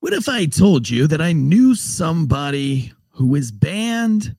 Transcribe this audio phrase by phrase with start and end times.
[0.00, 4.36] What if I told you that I knew somebody who was banned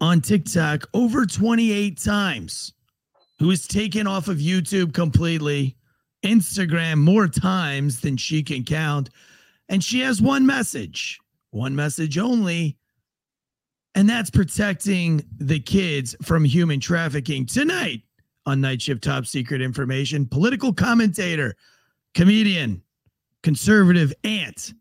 [0.00, 2.72] on TikTok over 28 times,
[3.38, 5.76] who was taken off of YouTube completely,
[6.24, 9.10] Instagram more times than she can count,
[9.68, 11.20] and she has one message,
[11.50, 12.76] one message only,
[13.94, 18.02] and that's protecting the kids from human trafficking tonight
[18.44, 20.26] on Night Shift Top Secret Information.
[20.26, 21.54] Political commentator,
[22.12, 22.82] comedian,
[23.46, 24.74] conservative Ant,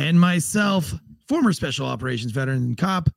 [0.00, 0.92] and myself,
[1.28, 3.08] former special operations veteran and cop,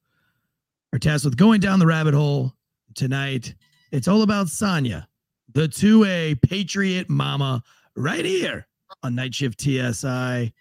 [0.94, 2.54] are tasked with going down the rabbit hole
[2.94, 3.56] tonight.
[3.92, 5.08] It's all about Sonya,
[5.52, 7.64] the 2A Patriot Mama,
[7.96, 8.68] right here
[9.02, 10.54] on Night Shift TSI.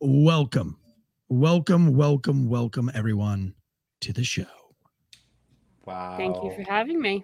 [0.00, 0.78] Welcome,
[1.28, 3.52] welcome, welcome, welcome, everyone,
[4.00, 4.46] to the show.
[5.84, 6.16] Wow.
[6.16, 7.22] Thank you for having me.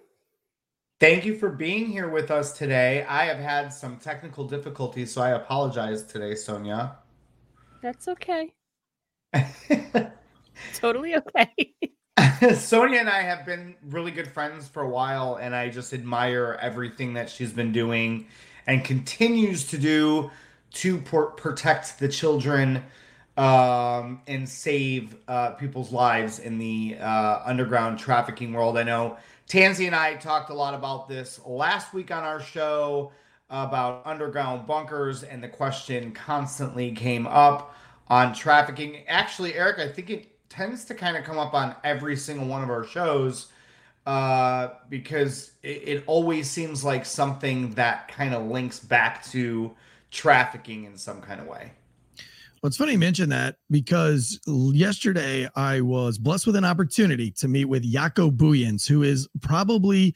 [1.01, 3.07] Thank you for being here with us today.
[3.09, 6.99] I have had some technical difficulties, so I apologize today, Sonya.
[7.81, 8.53] That's okay.
[10.75, 11.73] totally okay.
[12.55, 16.59] Sonya and I have been really good friends for a while, and I just admire
[16.61, 18.27] everything that she's been doing
[18.67, 20.31] and continues to do
[20.75, 22.85] to por- protect the children
[23.39, 28.77] um, and save uh, people's lives in the uh, underground trafficking world.
[28.77, 29.17] I know
[29.51, 33.11] Tansey and I talked a lot about this last week on our show
[33.51, 37.75] about underground bunkers, and the question constantly came up
[38.07, 39.03] on trafficking.
[39.09, 42.63] Actually, Eric, I think it tends to kind of come up on every single one
[42.63, 43.49] of our shows
[44.07, 49.75] uh, because it, it always seems like something that kind of links back to
[50.13, 51.73] trafficking in some kind of way.
[52.63, 57.49] Well, it's funny you mention that because yesterday I was blessed with an opportunity to
[57.49, 60.15] meet with Jaco Booyens, who is probably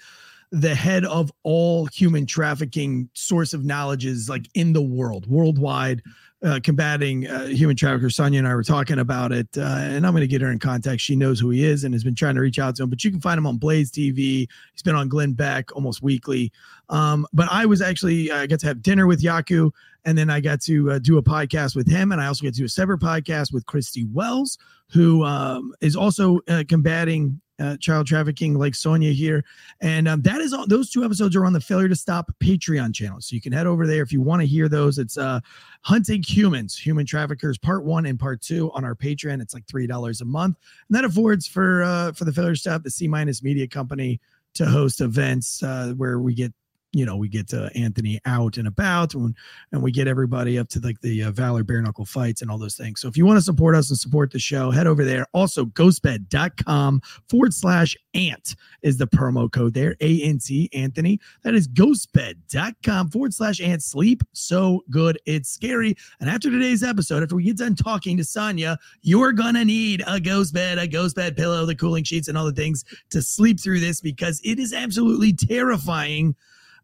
[0.52, 6.02] the head of all human trafficking source of knowledges like in the world, worldwide,
[6.44, 8.10] uh, combating uh, human trafficker.
[8.10, 10.58] Sonya and I were talking about it, uh, and I'm going to get her in
[10.58, 11.00] contact.
[11.00, 12.90] She knows who he is and has been trying to reach out to him.
[12.90, 14.46] But you can find him on Blaze TV.
[14.72, 16.52] He's been on Glenn Beck almost weekly.
[16.90, 19.70] Um, but I was actually I got to have dinner with Jaco,
[20.04, 22.52] and then I got to uh, do a podcast with him, and I also got
[22.52, 24.58] to do a separate podcast with Christy Wells,
[24.90, 29.44] who um, is also uh, combating uh, child trafficking like Sonya here.
[29.80, 32.94] And um, that is all those two episodes are on the Failure to Stop Patreon
[32.94, 33.20] channel.
[33.20, 34.98] So you can head over there if you want to hear those.
[34.98, 35.40] It's uh
[35.82, 39.40] Hunting Humans, Human Traffickers, part one and part two on our Patreon.
[39.42, 40.56] It's like three dollars a month.
[40.88, 44.20] And that affords for uh for the Failure to Stop, the C minus media company
[44.54, 46.52] to host events uh, where we get
[46.94, 49.34] you know, we get uh, Anthony out and about and,
[49.72, 52.58] and we get everybody up to like the uh, Valor bare knuckle fights and all
[52.58, 53.00] those things.
[53.00, 55.26] So if you want to support us and support the show, head over there.
[55.32, 59.96] Also, ghostbed.com forward slash ant is the promo code there.
[60.00, 61.20] A N T Anthony.
[61.42, 63.82] That is ghostbed.com forward slash ant.
[63.82, 65.18] Sleep so good.
[65.26, 65.96] It's scary.
[66.20, 70.20] And after today's episode, after we get done talking to Sonya, you're to need a
[70.20, 73.60] ghost bed, a ghost bed pillow, the cooling sheets, and all the things to sleep
[73.60, 76.34] through this because it is absolutely terrifying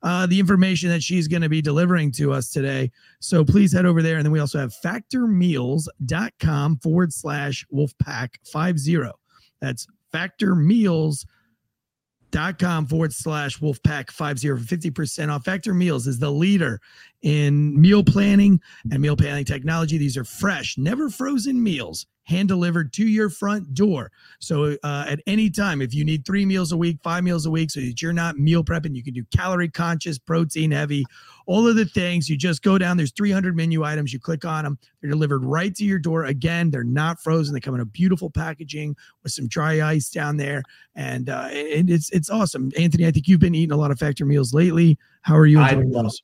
[0.02, 2.90] uh, the information that she's going to be delivering to us today.
[3.20, 4.16] So please head over there.
[4.16, 9.12] And then we also have factormeals.com forward slash wolfpack50.
[9.60, 15.44] That's factormeals.com forward slash wolfpack50 for 50% off.
[15.44, 16.80] Factor Meals is the leader
[17.22, 18.58] in meal planning
[18.90, 19.98] and meal planning technology.
[19.98, 24.10] These are fresh, never frozen meals hand delivered to your front door.
[24.38, 27.50] So uh, at any time, if you need three meals a week, five meals a
[27.50, 31.04] week, so that you're not meal prepping, you can do calorie conscious, protein heavy,
[31.46, 32.30] all of the things.
[32.30, 32.96] You just go down.
[32.96, 34.12] There's 300 menu items.
[34.12, 34.78] You click on them.
[35.00, 36.24] They're delivered right to your door.
[36.24, 37.52] Again, they're not frozen.
[37.52, 40.62] They come in a beautiful packaging with some dry ice down there,
[40.94, 42.70] and uh, it, it's it's awesome.
[42.78, 44.96] Anthony, I think you've been eating a lot of factor meals lately.
[45.22, 46.22] How are you enjoying those?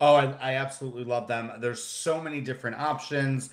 [0.00, 1.50] Oh, I, I absolutely love them.
[1.58, 3.50] There's so many different options.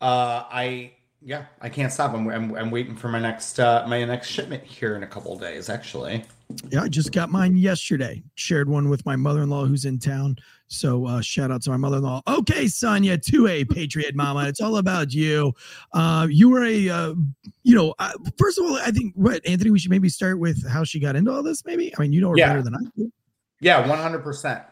[0.00, 0.92] Uh, I
[1.26, 2.12] yeah, I can't stop.
[2.12, 5.36] I'm, I'm, I'm waiting for my next uh, my next shipment here in a couple
[5.38, 5.70] days.
[5.70, 6.24] Actually,
[6.68, 8.22] yeah, I just got mine yesterday.
[8.34, 10.36] Shared one with my mother in law who's in town.
[10.66, 12.20] So uh, shout out to my mother in law.
[12.26, 14.48] Okay, Sonya, 2A Patriot Mama.
[14.48, 15.52] It's all about you.
[15.92, 17.14] Uh, you were a, uh,
[17.62, 20.66] you know, uh, first of all, I think what Anthony, we should maybe start with
[20.68, 21.64] how she got into all this.
[21.64, 22.48] Maybe I mean, you know her Yeah.
[22.48, 23.12] better than I do.
[23.60, 24.18] yeah, 100.
[24.20, 24.62] percent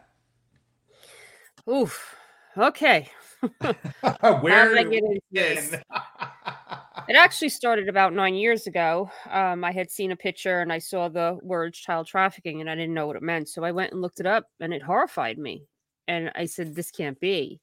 [1.70, 2.16] Oof.
[2.58, 3.08] Okay.
[4.40, 5.74] Where did I get into this?
[7.08, 9.10] It actually started about nine years ago.
[9.28, 12.74] Um, I had seen a picture and I saw the words child trafficking and I
[12.74, 13.48] didn't know what it meant.
[13.48, 15.64] So I went and looked it up and it horrified me.
[16.06, 17.60] And I said, this can't be.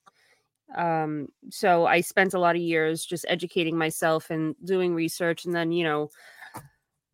[0.77, 5.45] Um, so I spent a lot of years just educating myself and doing research.
[5.45, 6.09] And then, you know,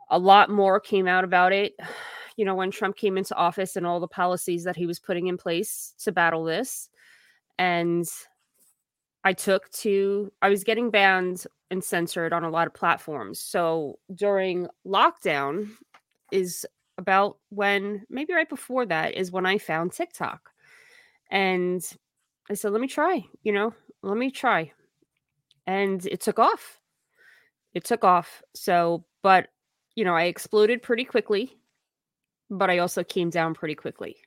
[0.09, 1.73] a lot more came out about it.
[2.37, 5.27] You know, when Trump came into office and all the policies that he was putting
[5.27, 6.89] in place to battle this.
[7.57, 8.05] And
[9.25, 13.39] I took to, I was getting banned and censored on a lot of platforms.
[13.39, 15.71] So during lockdown
[16.31, 16.63] is
[16.99, 20.51] about when, maybe right before that, is when I found TikTok.
[21.31, 21.83] And
[22.51, 23.73] I said, let me try, you know,
[24.03, 24.71] let me try.
[25.65, 26.79] And it took off.
[27.73, 28.43] It took off.
[28.53, 29.47] So, but,
[29.95, 31.57] you know, I exploded pretty quickly,
[32.51, 34.17] but I also came down pretty quickly.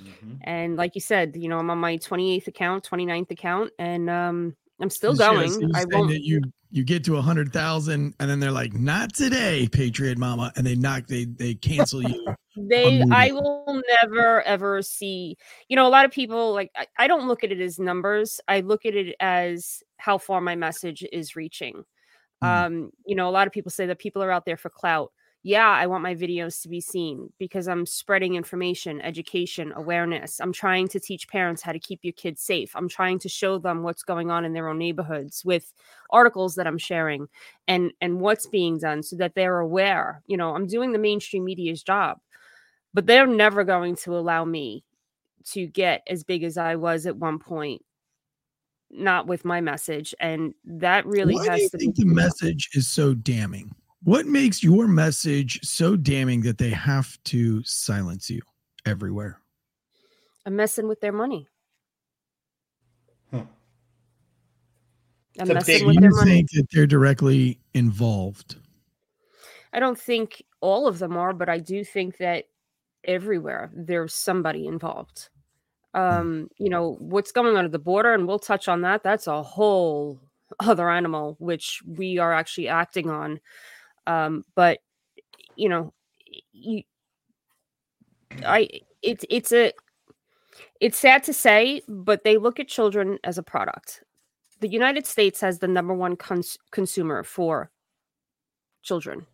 [0.00, 0.34] Mm-hmm.
[0.42, 4.56] And like you said, you know, I'm on my 28th account, 29th account, and um,
[4.80, 5.72] I'm still going.
[5.74, 6.12] I won't.
[6.12, 6.40] you
[6.70, 10.66] you get to a hundred thousand, and then they're like, "Not today, Patriot Mama," and
[10.66, 12.26] they knock they they cancel you.
[12.56, 15.36] they, I will never ever see.
[15.68, 18.40] You know, a lot of people like I, I don't look at it as numbers.
[18.46, 21.84] I look at it as how far my message is reaching.
[22.44, 22.46] Mm.
[22.46, 25.10] Um, you know, a lot of people say that people are out there for clout
[25.44, 30.40] yeah, I want my videos to be seen because I'm spreading information, education, awareness.
[30.40, 32.74] I'm trying to teach parents how to keep your kids safe.
[32.74, 35.72] I'm trying to show them what's going on in their own neighborhoods with
[36.10, 37.28] articles that I'm sharing
[37.68, 40.22] and and what's being done so that they're aware.
[40.26, 42.18] You know, I'm doing the mainstream media's job.
[42.92, 44.82] But they're never going to allow me
[45.50, 47.84] to get as big as I was at one point
[48.90, 52.70] not with my message and that really Why has do you to think the message
[52.72, 53.70] is so damning
[54.02, 58.40] what makes your message so damning that they have to silence you
[58.86, 59.40] everywhere?
[60.46, 61.48] I'm messing with their money.
[63.30, 63.42] Hmm.
[65.40, 66.30] I'm messing with their money.
[66.30, 68.56] think that they're directly involved?
[69.72, 72.44] I don't think all of them are, but I do think that
[73.04, 75.28] everywhere there's somebody involved.
[75.94, 76.00] Hmm.
[76.00, 79.02] Um, you know, what's going on at the border, and we'll touch on that.
[79.02, 80.20] That's a whole
[80.60, 83.40] other animal, which we are actually acting on
[84.08, 84.80] um, but
[85.54, 85.92] you know,
[86.52, 86.82] you,
[88.44, 88.68] I
[89.02, 89.72] it's it's a
[90.80, 94.02] it's sad to say, but they look at children as a product.
[94.60, 97.70] The United States has the number one cons- consumer for
[98.82, 99.26] children,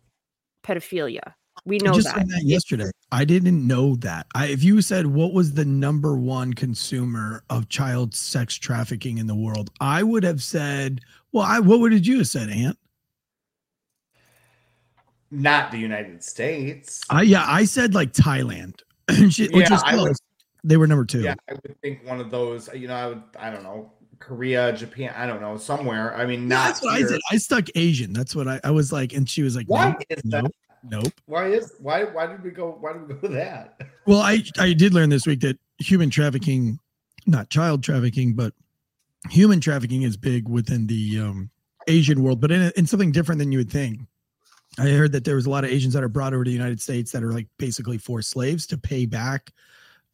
[0.63, 1.33] pedophilia.
[1.63, 2.27] We know just that.
[2.27, 2.91] that yesterday.
[3.11, 4.27] I didn't know that.
[4.35, 9.25] I, if you said what was the number one consumer of child sex trafficking in
[9.25, 10.99] the world, I would have said,
[11.31, 12.77] well, I, what would you have said, Ant?
[15.31, 17.01] Not the United States.
[17.09, 20.03] I yeah, I said like Thailand, which yeah, is close.
[20.03, 20.17] Would,
[20.63, 21.21] they were number two.
[21.21, 22.69] Yeah, I would think one of those.
[22.73, 23.23] You know, I would.
[23.37, 23.91] I don't know.
[24.19, 26.15] Korea, Japan, I don't know, somewhere.
[26.15, 26.67] I mean, not.
[26.67, 26.95] That's what.
[26.95, 27.19] I said.
[27.31, 28.13] I stuck Asian.
[28.13, 30.43] That's what I, I was like, and she was like, "Why nope, is that?
[30.43, 30.51] Nope,
[30.89, 31.13] nope.
[31.25, 32.77] Why is why why did we go?
[32.79, 36.79] Why did we go that?" Well, I I did learn this week that human trafficking,
[37.25, 38.53] not child trafficking, but
[39.31, 41.49] human trafficking is big within the um,
[41.87, 44.01] Asian world, but in, in something different than you would think.
[44.77, 46.55] I heard that there was a lot of Asians that are brought over to the
[46.55, 49.51] United States that are like basically forced slaves to pay back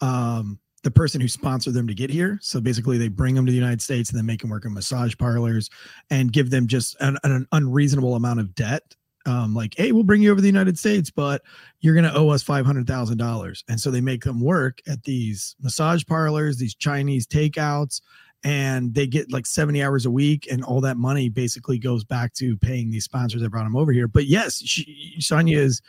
[0.01, 2.39] um, the person who sponsored them to get here.
[2.41, 4.73] So basically, they bring them to the United States and then make them work in
[4.73, 5.69] massage parlors
[6.09, 8.95] and give them just an, an unreasonable amount of debt.
[9.27, 11.43] Um, like, hey, we'll bring you over to the United States, but
[11.79, 13.63] you're going to owe us five hundred thousand dollars.
[13.69, 18.01] And so they make them work at these massage parlors, these Chinese takeouts,
[18.43, 22.33] and they get like 70 hours a week and all that money basically goes back
[22.33, 24.07] to paying these sponsors that brought them over here.
[24.07, 25.81] But yes she, sonya is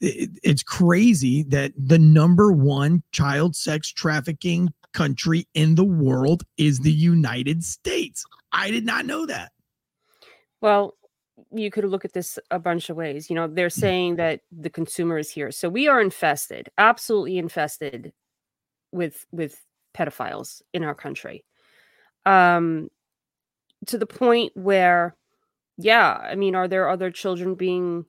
[0.00, 6.80] it, it's crazy that the number one child sex trafficking country in the world is
[6.80, 8.24] the united states.
[8.52, 9.52] I did not know that.
[10.60, 10.94] Well
[11.52, 13.30] you could look at this a bunch of ways.
[13.30, 13.72] You know they're mm.
[13.72, 15.52] saying that the consumer is here.
[15.52, 18.12] So we are infested absolutely infested
[18.90, 19.62] with with
[19.96, 21.44] pedophiles in our country
[22.26, 22.88] um
[23.86, 25.14] to the point where
[25.76, 28.06] yeah i mean are there other children being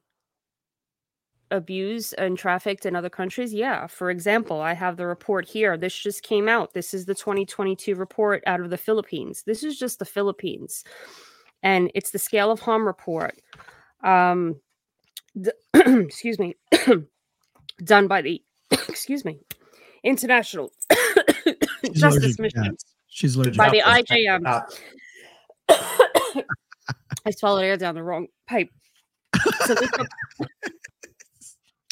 [1.51, 3.53] abused and trafficked in other countries?
[3.53, 5.77] Yeah for example i have the report here.
[5.77, 6.73] This just came out.
[6.73, 9.43] This is the 2022 report out of the philippines.
[9.45, 10.83] This is just the philippines
[11.63, 13.39] and it's the scale of harm report
[14.03, 14.55] um
[15.35, 16.55] the, excuse me
[17.83, 18.41] done by the
[18.71, 19.39] excuse me
[20.03, 20.71] international
[21.93, 22.77] justice mission
[23.15, 24.43] She's allergic by the IJM.
[27.25, 28.67] I swallowed air down the wrong pipe.
[29.63, 29.89] So this,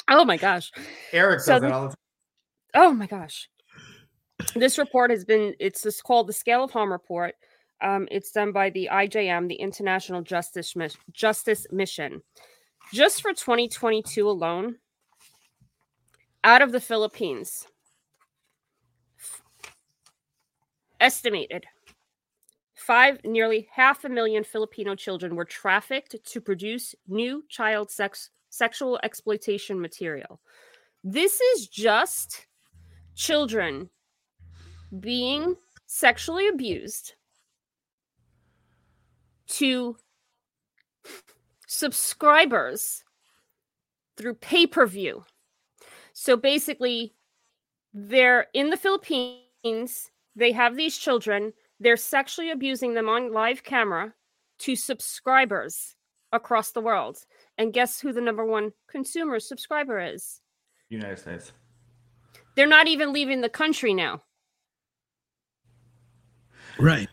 [0.10, 0.70] oh my gosh,
[1.14, 1.98] Eric so this, all the time.
[2.74, 3.48] Oh my gosh,
[4.54, 5.56] this report has been.
[5.62, 7.36] It's just called the Scale of Harm Report.
[7.82, 10.76] Um, it's done by the IJM, the International Justice
[11.14, 12.22] Justice Mission.
[12.94, 14.76] Just for 2022 alone,
[16.44, 17.66] out of the Philippines,
[21.04, 21.66] Estimated
[22.76, 28.98] five, nearly half a million Filipino children were trafficked to produce new child sex sexual
[29.04, 30.40] exploitation material.
[31.04, 32.48] This is just
[33.16, 33.90] children
[35.02, 35.58] being
[35.88, 37.16] sexually abused
[39.48, 39.98] to
[41.68, 43.04] subscribers
[44.16, 45.26] through pay per view.
[46.14, 47.14] So basically,
[47.94, 54.14] they're in the Philippines, they have these children, they're sexually abusing them on live camera
[54.60, 55.96] to subscribers
[56.32, 57.18] across the world.
[57.58, 60.42] And guess who the number one consumer subscriber is?
[60.90, 61.52] United States.
[62.56, 64.22] They're not even leaving the country now.
[66.80, 67.10] Right.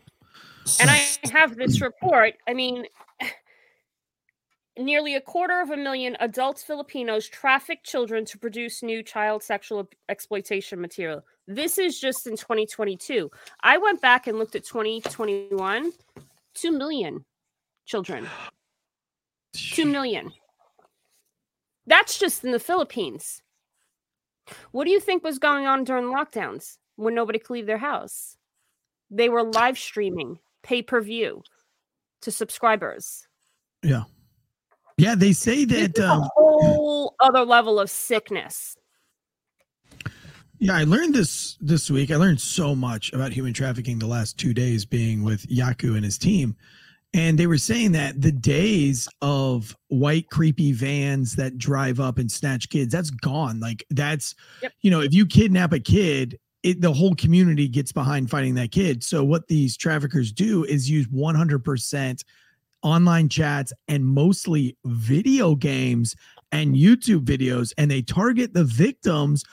[0.79, 2.35] And I have this report.
[2.47, 2.85] I mean,
[4.77, 9.89] nearly a quarter of a million adult Filipinos traffic children to produce new child sexual
[10.09, 11.23] exploitation material.
[11.47, 13.29] This is just in 2022.
[13.61, 15.91] I went back and looked at 2021,
[16.53, 17.25] 2 million
[17.85, 18.27] children.
[19.53, 20.31] 2 million.
[21.87, 23.41] That's just in the Philippines.
[24.71, 28.37] What do you think was going on during lockdowns when nobody could leave their house?
[29.09, 31.43] They were live streaming pay per view
[32.21, 33.27] to subscribers.
[33.83, 34.03] Yeah.
[34.97, 38.77] Yeah, they say that a um, whole other level of sickness.
[40.63, 42.11] Yeah, I learned this this week.
[42.11, 46.05] I learned so much about human trafficking the last two days being with Jaco and
[46.05, 46.55] his team.
[47.15, 52.31] And they were saying that the days of white creepy vans that drive up and
[52.31, 53.59] snatch kids, that's gone.
[53.59, 54.71] Like that's, yep.
[54.81, 58.71] you know, if you kidnap a kid, it, the whole community gets behind fighting that
[58.71, 59.03] kid.
[59.03, 62.23] So what these traffickers do is use 100%
[62.83, 66.15] online chats and mostly video games
[66.51, 69.43] and YouTube videos and they target the victims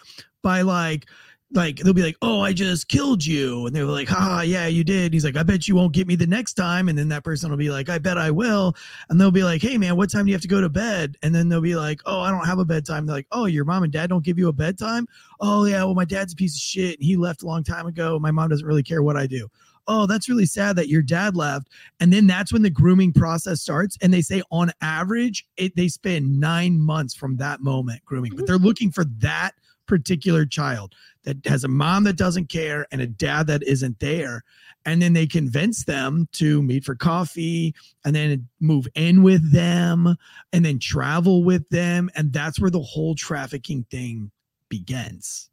[0.43, 1.07] by like
[1.53, 4.85] like they'll be like, "Oh, I just killed you," and they're like, "Ha, yeah, you
[4.85, 7.25] did." He's like, "I bet you won't get me the next time," and then that
[7.25, 8.75] person will be like, "I bet I will,"
[9.09, 11.17] and they'll be like, "Hey, man, what time do you have to go to bed?"
[11.23, 13.65] And then they'll be like, "Oh, I don't have a bedtime." They're like, "Oh, your
[13.65, 15.07] mom and dad don't give you a bedtime?"
[15.41, 17.01] "Oh, yeah, well, my dad's a piece of shit.
[17.01, 18.19] He left a long time ago.
[18.19, 19.49] My mom doesn't really care what I do."
[19.91, 21.69] oh, that's really sad that your dad left.
[21.99, 23.97] And then that's when the grooming process starts.
[24.03, 28.41] And they say on average, it, they spend nine months from that moment grooming, but
[28.41, 28.47] mm-hmm.
[28.47, 29.55] they're looking for that
[29.89, 34.45] particular child that has a mom that doesn't care and a dad that isn't there.
[34.87, 40.17] And then they convince them to meet for coffee and then move in with them
[40.53, 42.09] and then travel with them.
[42.15, 44.31] And that's where the whole trafficking thing
[44.69, 45.51] begins.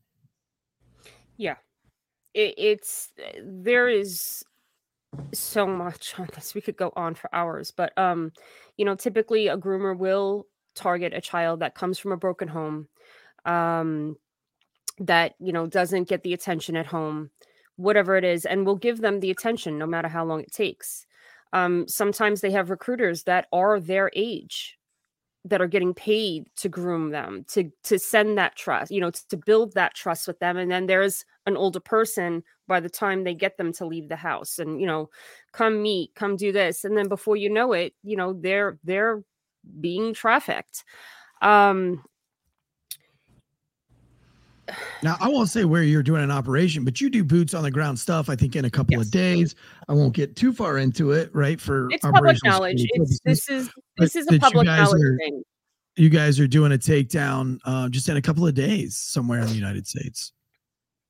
[1.38, 1.56] Yeah.
[2.34, 3.12] It, it's
[3.44, 4.44] there is
[5.34, 6.54] so much on this.
[6.54, 8.32] We could go on for hours, but um,
[8.77, 12.88] you know, typically a groomer will target a child that comes from a broken home.
[13.46, 14.18] Um,
[15.00, 17.30] that you know doesn't get the attention at home
[17.78, 21.06] whatever it is and we'll give them the attention no matter how long it takes.
[21.52, 24.78] Um, sometimes they have recruiters that are their age
[25.44, 29.28] that are getting paid to groom them to to send that trust you know to,
[29.28, 33.24] to build that trust with them and then there's an older person by the time
[33.24, 35.08] they get them to leave the house and you know
[35.54, 39.24] come meet come do this and then before you know it you know they're they're
[39.80, 40.84] being trafficked.
[41.42, 42.04] Um
[45.03, 47.72] now, I won't say where you're doing an operation, but you do boots on the
[47.72, 48.29] ground stuff.
[48.29, 49.05] I think in a couple yes.
[49.05, 49.55] of days.
[49.88, 51.60] I won't get too far into it, right?
[51.60, 52.86] For it's public knowledge.
[52.93, 55.43] It's, this is this is a public knowledge are, thing.
[55.95, 59.48] You guys are doing a takedown uh, just in a couple of days somewhere in
[59.48, 60.34] the United States.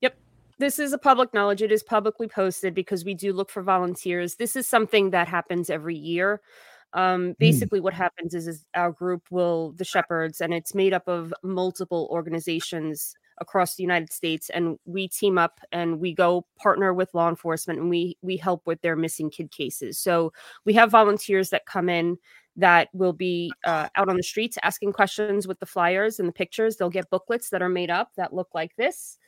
[0.00, 0.16] Yep,
[0.58, 1.62] this is a public knowledge.
[1.62, 4.36] It is publicly posted because we do look for volunteers.
[4.36, 6.40] This is something that happens every year.
[6.92, 7.32] Um, hmm.
[7.38, 7.84] basically, mm.
[7.84, 12.08] what happens is, is our group will the shepherds, and it's made up of multiple
[12.10, 17.28] organizations across the United States, and we team up and we go partner with law
[17.28, 19.98] enforcement, and we we help with their missing kid cases.
[19.98, 20.32] So
[20.64, 22.18] we have volunteers that come in
[22.56, 26.32] that will be uh, out on the streets asking questions with the flyers and the
[26.32, 26.76] pictures.
[26.76, 29.18] They'll get booklets that are made up that look like this,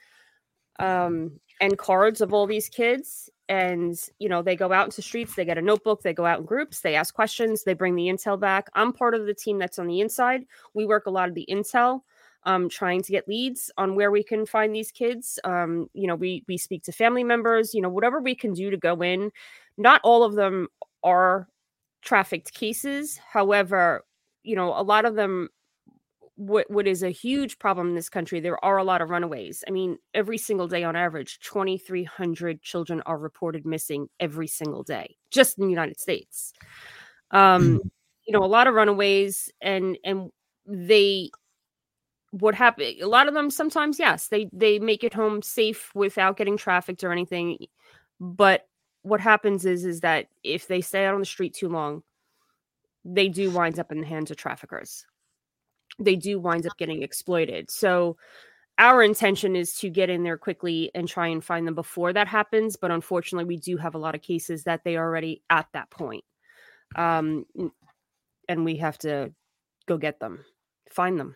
[0.79, 3.29] um, and cards of all these kids.
[3.51, 5.35] And you know, they go out into streets.
[5.35, 6.03] They get a notebook.
[6.03, 6.81] They go out in groups.
[6.81, 7.65] They ask questions.
[7.65, 8.69] They bring the intel back.
[8.75, 10.45] I'm part of the team that's on the inside.
[10.75, 12.03] We work a lot of the intel
[12.49, 15.39] um, trying to get leads on where we can find these kids.
[15.45, 17.75] Um, you know, we we speak to family members.
[17.75, 19.31] You know, whatever we can do to go in.
[19.77, 20.69] Not all of them
[21.05, 21.47] are
[22.03, 23.19] trafficked cases.
[23.19, 24.03] However,
[24.43, 25.51] you know, a lot of them.
[26.37, 28.41] What what is a huge problem in this country?
[28.41, 29.63] There are a lot of runaways.
[29.69, 34.47] I mean, every single day on average, twenty three hundred children are reported missing every
[34.47, 36.53] single day, just in the United States.
[37.33, 37.91] Um, mm.
[38.25, 40.31] you know, a lot of runaways, and and
[40.65, 41.31] they
[42.31, 46.37] what happen a lot of them sometimes yes they they make it home safe without
[46.37, 47.57] getting trafficked or anything
[48.21, 48.67] but
[49.03, 52.03] what happens is is that if they stay out on the street too long
[53.15, 55.07] they do wind up in the hands of traffickers.
[55.99, 57.71] They do wind up getting exploited.
[57.71, 58.17] So
[58.77, 62.29] our intention is to get in there quickly and try and find them before that
[62.29, 65.67] happens but unfortunately we do have a lot of cases that they are already at
[65.73, 66.25] that point.
[66.95, 67.45] Um,
[68.49, 69.33] and we have to
[69.87, 70.45] go get them,
[70.91, 71.35] find them.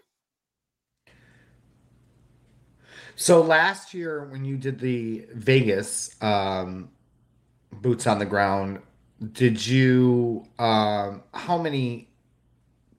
[3.17, 6.91] So last year, when you did the Vegas um,
[7.73, 8.81] boots on the ground,
[9.33, 10.45] did you?
[10.59, 12.09] Um, how many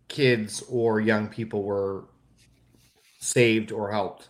[0.08, 2.06] kids or young people were
[3.20, 4.30] saved or helped?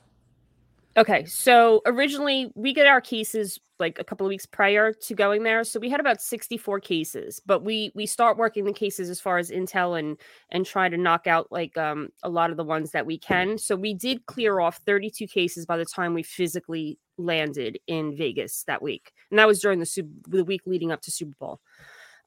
[0.95, 5.41] Okay, so originally we get our cases like a couple of weeks prior to going
[5.41, 9.19] there, so we had about 64 cases, but we we start working the cases as
[9.19, 10.19] far as intel and
[10.51, 13.57] and try to knock out like um a lot of the ones that we can.
[13.57, 18.63] So we did clear off 32 cases by the time we physically landed in Vegas
[18.67, 21.59] that week, and that was during the super, the week leading up to Super Bowl.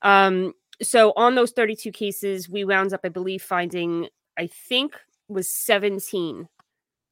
[0.02, 4.96] Um, so on those 32 cases, we wound up, I believe, finding I think
[5.28, 6.48] was 17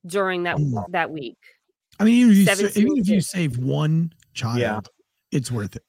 [0.07, 0.91] during that Mm.
[0.91, 1.39] that week.
[2.01, 4.81] I mean, even if you, sa- even if you save one child, Yeah.
[5.31, 5.85] it's worth it.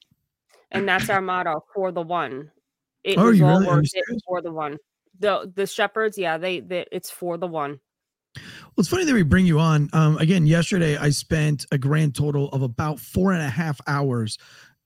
[0.72, 2.50] and that's our motto for the one.
[3.04, 4.78] It Oh, was you all really- are you worth it for the one.
[5.18, 7.80] The the shepherds, yeah, they, they it's for the one.
[8.36, 8.42] Well,
[8.78, 9.88] it's funny that we bring you on.
[9.94, 14.36] Um, again, yesterday I spent a grand total of about four and a half hours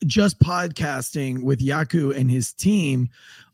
[0.07, 3.09] just podcasting with Jaco and his team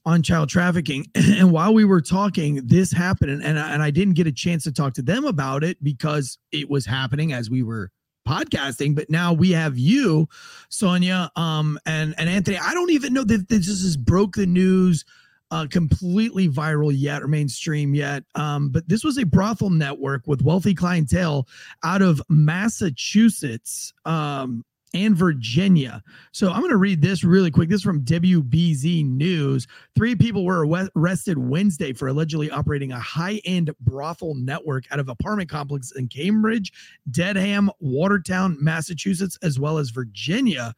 [0.04, 1.06] on child trafficking.
[1.14, 4.64] And while we were talking, this happened, and I, and I didn't get a chance
[4.64, 7.90] to talk to them about it because it was happening as we were
[8.26, 8.94] podcasting.
[8.94, 10.28] But now we have you,
[10.70, 12.58] Sonya, um, and and Anthony.
[12.58, 15.04] I don't even know that this is broke the news
[15.50, 18.24] uh, completely viral yet or mainstream yet.
[18.34, 21.46] Um, but this was a brothel network with wealthy clientele
[21.84, 24.64] out of Massachusetts um,
[24.94, 26.02] and Virginia.
[26.32, 27.68] So I'm going to read this really quick.
[27.68, 29.66] This is from WBZ News.
[29.94, 35.08] Three people were arrested Wednesday for allegedly operating a high end brothel network out of
[35.08, 36.72] apartment complexes in Cambridge,
[37.10, 40.74] Dedham, Watertown, Massachusetts, as well as Virginia.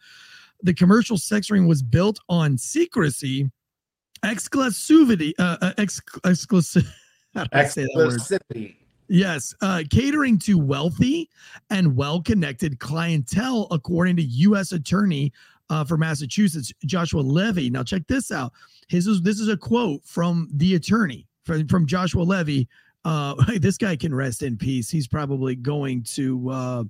[0.62, 3.50] The commercial sex ring was built on secrecy
[4.24, 5.72] exclusivity uh?
[5.78, 6.82] Exclusivity.
[9.08, 11.30] Yes uh catering to wealthy
[11.70, 15.32] and well-connected clientele according to u.s attorney
[15.70, 17.70] uh, for massachusetts joshua levy.
[17.70, 18.52] Now check this out.
[18.88, 22.68] His is this is a quote from the attorney from, from joshua levy.
[23.04, 24.90] Uh this guy can rest in peace.
[24.90, 26.84] He's probably going to uh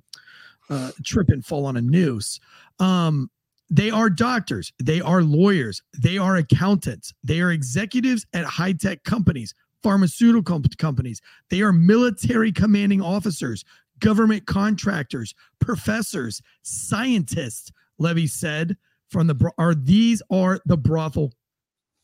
[0.69, 2.39] uh trip and fall on a noose.
[2.79, 3.29] Um
[3.71, 9.03] they are doctors, they are lawyers, they are accountants, they are executives at high tech
[9.03, 13.63] companies, pharmaceutical com- companies, they are military commanding officers,
[13.99, 17.71] government contractors, professors, scientists.
[17.97, 18.77] Levy said,
[19.09, 21.33] "From the are these are the brothel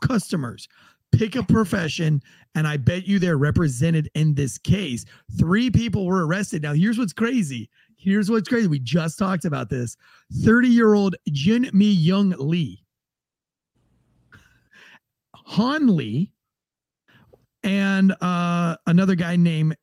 [0.01, 0.67] customers."
[1.11, 2.21] Pick a profession,
[2.55, 5.05] and I bet you they're represented in this case.
[5.37, 6.61] Three people were arrested.
[6.61, 7.69] Now, here's what's crazy.
[7.95, 8.67] Here's what's crazy.
[8.67, 9.95] We just talked about this.
[10.43, 12.83] 30 year old Jin Mi Young Lee,
[15.33, 16.31] Han Lee,
[17.65, 19.75] and uh, another guy named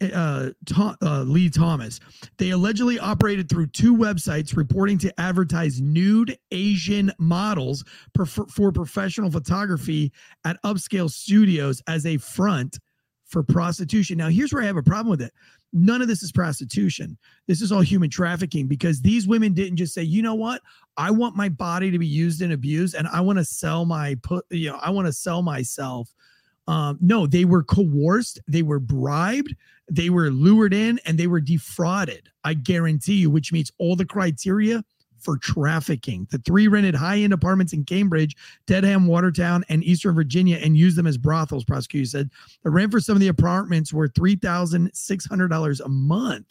[0.00, 2.00] uh, Tho- uh, Lee Thomas.
[2.38, 10.12] They allegedly operated through two websites reporting to advertise nude Asian models for professional photography
[10.44, 12.78] at upscale studios as a front
[13.26, 14.16] for prostitution.
[14.16, 15.32] Now, here's where I have a problem with it.
[15.72, 17.18] None of this is prostitution.
[17.48, 20.62] This is all human trafficking because these women didn't just say, you know what?
[20.96, 24.16] I want my body to be used and abused and I want to sell my
[24.22, 26.08] put, you know, I want to sell myself.
[26.68, 29.54] Um, no, they were coerced, they were bribed,
[29.90, 32.28] they were lured in, and they were defrauded.
[32.44, 34.84] I guarantee you, which meets all the criteria
[35.20, 36.26] for trafficking.
[36.30, 41.06] The three rented high-end apartments in Cambridge, Dedham, Watertown, and Eastern Virginia, and used them
[41.06, 41.64] as brothels.
[41.64, 42.30] Prosecutors said
[42.62, 46.46] the rent for some of the apartments were three thousand six hundred dollars a month.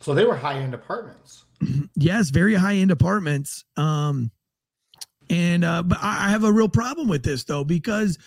[0.00, 1.44] So they were high end apartments.
[1.96, 3.64] yes, very high end apartments.
[3.76, 4.30] Um,
[5.28, 8.18] and uh, but I I have a real problem with this though because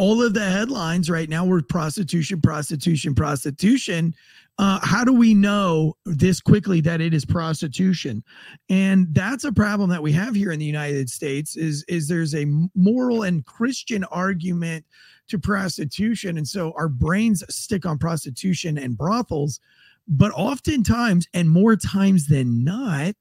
[0.00, 4.14] all of the headlines right now were prostitution, prostitution, prostitution.
[4.58, 8.24] Uh, how do we know this quickly that it is prostitution?
[8.70, 11.54] And that's a problem that we have here in the United States.
[11.54, 14.86] Is is there's a moral and Christian argument
[15.28, 19.60] to prostitution, and so our brains stick on prostitution and brothels
[20.08, 23.14] but oftentimes and more times than not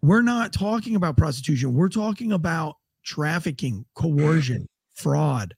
[0.00, 5.54] we're not talking about prostitution we're talking about trafficking coercion fraud.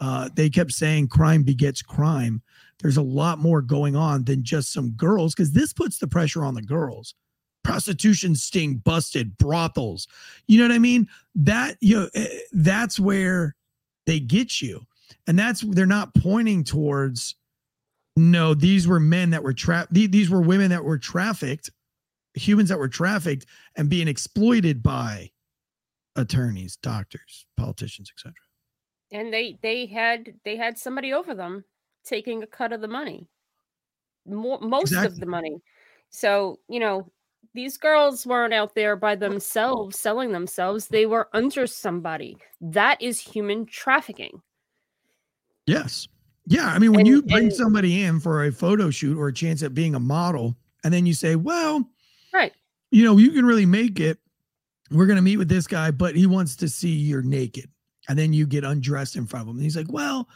[0.00, 2.42] Uh, they kept saying crime begets crime.
[2.80, 6.44] There's a lot more going on than just some girls because this puts the pressure
[6.44, 7.14] on the girls.
[7.64, 10.06] Prostitution sting busted brothels.
[10.46, 11.08] You know what i mean?
[11.34, 13.56] That you know eh, that's where
[14.06, 14.82] they get you.
[15.26, 17.34] And that's they're not pointing towards
[18.16, 19.92] no, these were men that were trapped.
[19.92, 21.70] These were women that were trafficked,
[22.34, 23.44] humans that were trafficked
[23.76, 25.30] and being exploited by
[26.16, 28.32] attorneys, doctors, politicians, etc.
[29.12, 31.64] And they they had they had somebody over them
[32.04, 33.26] taking a cut of the money.
[34.26, 35.14] More, most exactly.
[35.14, 35.62] of the money.
[36.10, 37.10] So, you know,
[37.54, 40.88] these girls weren't out there by themselves selling themselves.
[40.88, 42.36] They were under somebody.
[42.60, 44.42] That is human trafficking.
[45.66, 46.08] Yes.
[46.46, 46.66] Yeah.
[46.66, 49.32] I mean, when and, you bring and, somebody in for a photo shoot or a
[49.32, 51.88] chance at being a model, and then you say, well,
[52.32, 52.52] right.
[52.90, 54.18] You know, you can really make it.
[54.90, 57.68] We're going to meet with this guy, but he wants to see you're naked.
[58.08, 59.56] And then you get undressed in front of him.
[59.56, 60.28] And he's like, well,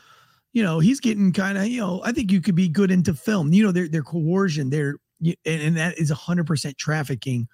[0.52, 3.14] you know, he's getting kind of, you know, I think you could be good into
[3.14, 3.52] film.
[3.52, 4.70] You know, they're, they're coercion.
[4.70, 7.48] They're, and, and that is 100% trafficking.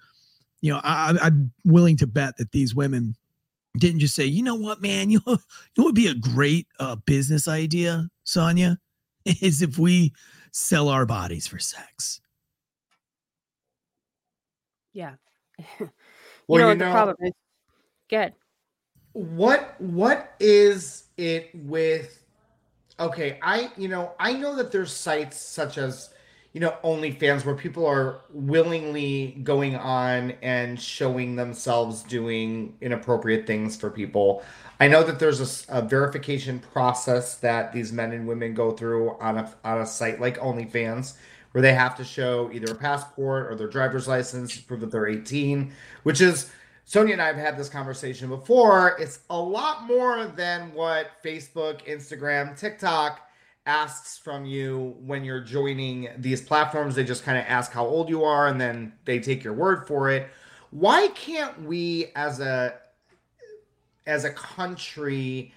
[0.61, 3.15] You know, I, I'm willing to bet that these women
[3.77, 6.95] didn't just say, you know what, man, you know, it would be a great uh,
[7.05, 8.77] business idea, Sonya,
[9.25, 10.13] is if we
[10.51, 12.19] sell our bodies for sex.
[14.93, 15.13] Yeah.
[15.79, 15.89] you
[16.47, 17.31] well, know, you know the problem is,
[18.09, 18.33] good.
[19.17, 22.21] What what is it with?
[22.99, 26.11] Okay, I you know I know that there's sites such as
[26.53, 33.75] you know OnlyFans where people are willingly going on and showing themselves doing inappropriate things
[33.75, 34.43] for people.
[34.79, 39.17] I know that there's a, a, verification process that these men and women go through
[39.19, 41.15] on a on a site like OnlyFans
[41.53, 44.91] where they have to show either a passport or their driver's license to prove that
[44.91, 46.51] they're 18, which is
[46.89, 48.95] Sonya and I have had this conversation before.
[48.97, 53.29] It's a lot more than what Facebook, Instagram, TikTok
[53.65, 56.95] asks from you when you're joining these platforms.
[56.95, 59.85] They just kind of ask how old you are and then they take your word
[59.85, 60.29] for it.
[60.71, 62.75] Why can't we as a
[64.05, 65.51] as a country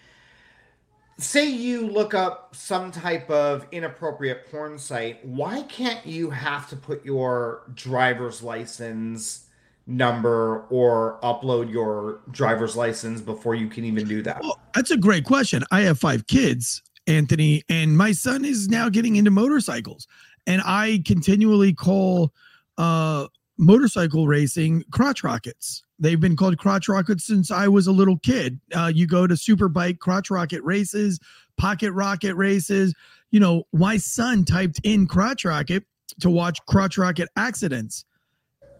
[1.16, 6.74] say you look up some type of inappropriate porn site, why can't you have to
[6.74, 9.46] put your driver's license
[9.86, 14.42] number or upload your driver's license before you can even do that?
[14.42, 15.64] Well, that's a great question.
[15.70, 20.06] I have five kids Anthony, and my son is now getting into motorcycles.
[20.46, 22.32] And I continually call
[22.78, 23.26] uh,
[23.58, 25.82] motorcycle racing crotch rockets.
[25.98, 28.58] They've been called crotch rockets since I was a little kid.
[28.74, 31.18] Uh, you go to superbike crotch rocket races,
[31.58, 32.94] pocket rocket races.
[33.30, 35.84] You know, my son typed in crotch rocket
[36.20, 38.04] to watch crotch rocket accidents.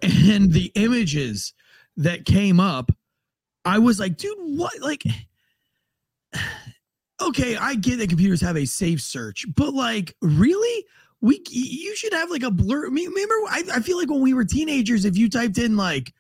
[0.03, 1.53] And the images
[1.97, 2.91] that came up,
[3.65, 4.81] I was like, dude, what?
[4.81, 5.05] Like,
[7.21, 10.87] okay, I get that computers have a safe search, but like, really?
[11.23, 12.89] We you should have like a blur.
[12.89, 16.15] Remember, I, I feel like when we were teenagers, if you typed in like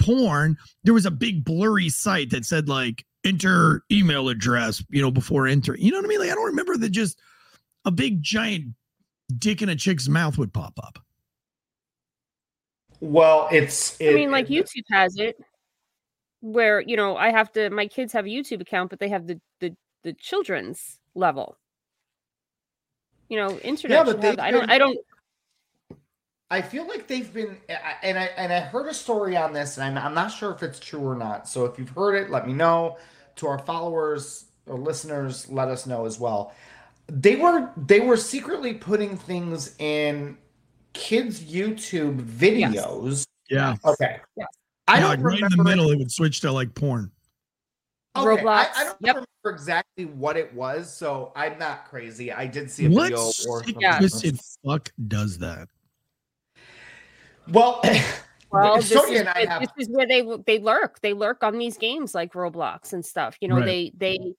[0.00, 5.10] porn, there was a big blurry site that said like enter email address, you know,
[5.10, 5.82] before entering.
[5.82, 6.20] You know what I mean?
[6.20, 7.18] Like I don't remember that just
[7.84, 8.74] a big giant
[9.38, 10.98] dick in a chick's mouth would pop up.
[13.00, 13.98] Well, it's.
[14.00, 15.36] It, I mean, like YouTube has it,
[16.40, 17.70] where you know I have to.
[17.70, 21.56] My kids have a YouTube account, but they have the the the children's level.
[23.28, 24.06] You know, internet.
[24.06, 24.70] Yeah, but they, I don't.
[24.70, 24.98] I don't.
[26.52, 27.56] I feel like they've been,
[28.02, 30.62] and I and I heard a story on this, and I'm, I'm not sure if
[30.62, 31.48] it's true or not.
[31.48, 32.98] So if you've heard it, let me know.
[33.36, 36.52] To our followers or listeners, let us know as well.
[37.06, 40.36] They were they were secretly putting things in
[40.92, 43.26] kids' YouTube videos.
[43.48, 43.76] Yes.
[43.84, 43.90] Yeah.
[43.90, 44.20] Okay.
[44.36, 44.48] Yes.
[44.88, 47.10] I don't like right in the middle, it would switch to like porn.
[48.16, 48.46] Okay, Roblox.
[48.48, 49.14] I, I don't yep.
[49.14, 52.32] remember exactly what it was, so I'm not crazy.
[52.32, 55.68] I did see a what video or twisted fuck does that?
[57.48, 57.80] Well,
[58.50, 59.60] well, this, is, have...
[59.60, 61.00] this is where they they lurk.
[61.00, 63.36] They lurk on these games like Roblox and stuff.
[63.40, 63.64] You know, right.
[63.64, 64.34] they they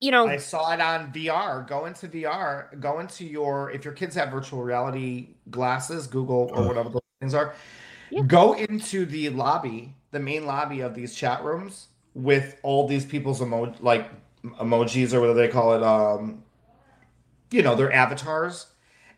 [0.00, 1.66] you know I saw it on VR.
[1.66, 6.66] Go into VR, go into your if your kids have virtual reality glasses, Google or
[6.66, 7.54] whatever those things are,
[8.10, 8.22] yeah.
[8.22, 13.40] go into the lobby, the main lobby of these chat rooms with all these people's
[13.40, 14.10] emo like
[14.44, 16.42] emojis or whatever they call it, um,
[17.50, 18.66] you know, their avatars,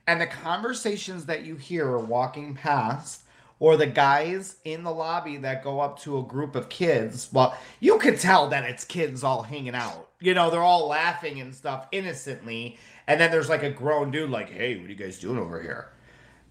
[0.06, 3.22] and the conversations that you hear walking past,
[3.58, 7.28] or the guys in the lobby that go up to a group of kids.
[7.32, 10.09] Well, you could tell that it's kids all hanging out.
[10.20, 14.30] You know, they're all laughing and stuff innocently, and then there's like a grown dude
[14.30, 15.90] like, "Hey, what are you guys doing over here?"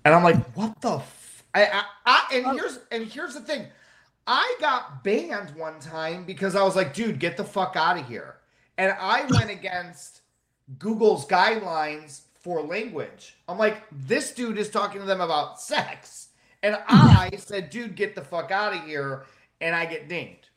[0.05, 1.43] And I'm like, "What the?" F-?
[1.53, 2.51] I, I, I and oh.
[2.51, 3.67] here's and here's the thing.
[4.31, 8.07] I got banned one time because I was like, dude, get the fuck out of
[8.07, 8.35] here.
[8.77, 10.21] And I went against
[10.77, 13.37] Google's guidelines for language.
[13.47, 16.29] I'm like, this dude is talking to them about sex.
[16.61, 19.25] And I said, dude, get the fuck out of here.
[19.61, 20.48] And I get dinged.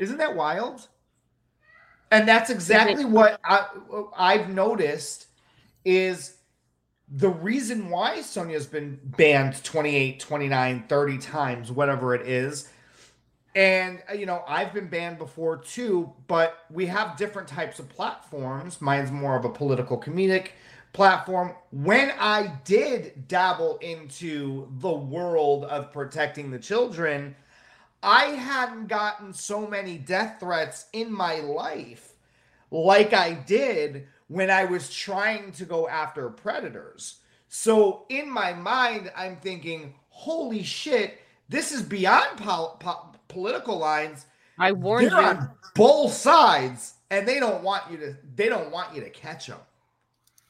[0.00, 0.88] Isn't that wild?
[2.10, 3.66] And that's exactly what I,
[4.16, 5.26] I've noticed
[5.84, 6.38] is
[7.08, 12.68] the reason why Sonya's been banned 28, 29, 30 times, whatever it is.
[13.54, 17.88] And, uh, you know, I've been banned before too, but we have different types of
[17.88, 18.80] platforms.
[18.80, 20.48] Mine's more of a political comedic
[20.94, 21.54] platform.
[21.72, 27.36] When I did dabble into the world of protecting the children,
[28.02, 32.14] I hadn't gotten so many death threats in my life
[32.70, 37.16] like I did when I was trying to go after predators.
[37.48, 44.26] So in my mind, I'm thinking, holy shit, this is beyond pol- po- political lines.
[44.58, 45.26] I warned They're you.
[45.26, 48.16] on both sides, and they don't want you to.
[48.36, 49.58] They don't want you to catch them.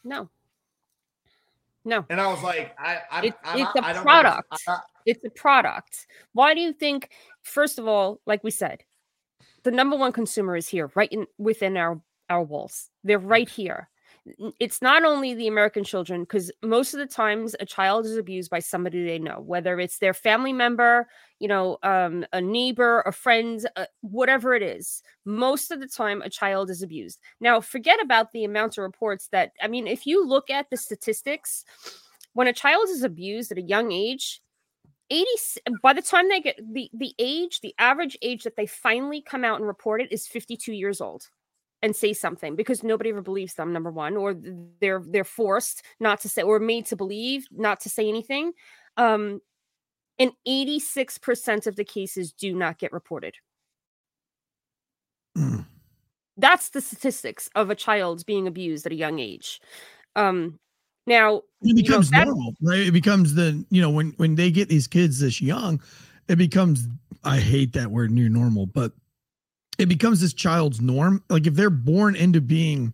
[0.04, 0.28] No.
[1.84, 2.04] No.
[2.10, 4.62] And I was like, I, I, It's- it's a product.
[4.68, 6.06] I'm It's a product.
[6.34, 7.08] Why do you think,
[7.42, 8.84] first of all, like we said,
[9.62, 12.90] the number one consumer is here, right in within our our walls.
[13.04, 13.88] They're right here.
[14.58, 18.50] It's not only the American children, because most of the times a child is abused
[18.50, 23.12] by somebody they know, whether it's their family member, you know, um, a neighbor, a
[23.12, 25.02] friend, uh, whatever it is.
[25.24, 27.18] Most of the time, a child is abused.
[27.40, 30.76] Now, forget about the amount of reports that, I mean, if you look at the
[30.76, 31.64] statistics,
[32.34, 34.42] when a child is abused at a young age,
[35.10, 38.66] 80 s- by the time they get the the age the average age that they
[38.66, 41.28] finally come out and report it is 52 years old
[41.82, 44.34] and say something because nobody ever believes them number one or
[44.80, 48.52] they're they're forced not to say or made to believe not to say anything.
[48.96, 49.40] Um
[50.18, 53.34] and 86% of the cases do not get reported.
[55.38, 55.64] Mm.
[56.36, 59.60] that's the statistics of a child being abused at a young age.
[60.16, 60.58] Um
[61.06, 62.86] now It you know, becomes normal, right?
[62.86, 65.80] It becomes the you know when when they get these kids this young,
[66.28, 66.86] it becomes
[67.24, 68.92] I hate that word new normal, but
[69.78, 71.24] it becomes this child's norm.
[71.28, 72.92] Like if they're born into being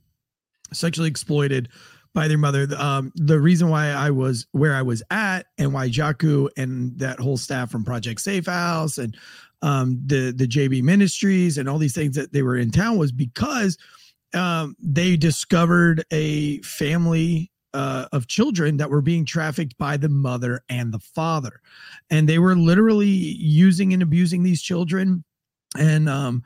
[0.72, 1.68] sexually exploited
[2.14, 5.72] by their mother, the, um, the reason why I was where I was at and
[5.74, 9.16] why Jaco and that whole staff from Project Safe House and
[9.62, 13.12] um, the the JB Ministries and all these things that they were in town was
[13.12, 13.76] because
[14.34, 20.64] um, they discovered a family uh, of children that were being trafficked by the mother
[20.68, 21.60] and the father,
[22.10, 25.22] and they were literally using and abusing these children,
[25.78, 26.42] and um,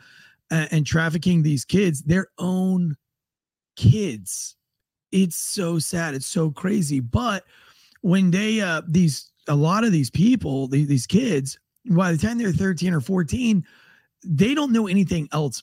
[0.50, 2.96] and trafficking these kids, their own
[3.76, 4.56] kids.
[5.12, 6.14] It's so sad.
[6.14, 7.00] It's so crazy.
[7.00, 7.44] But
[8.02, 12.38] when they uh these a lot of these people, these, these kids, by the time
[12.38, 13.64] they're 13 or 14,
[14.24, 15.62] they don't know anything else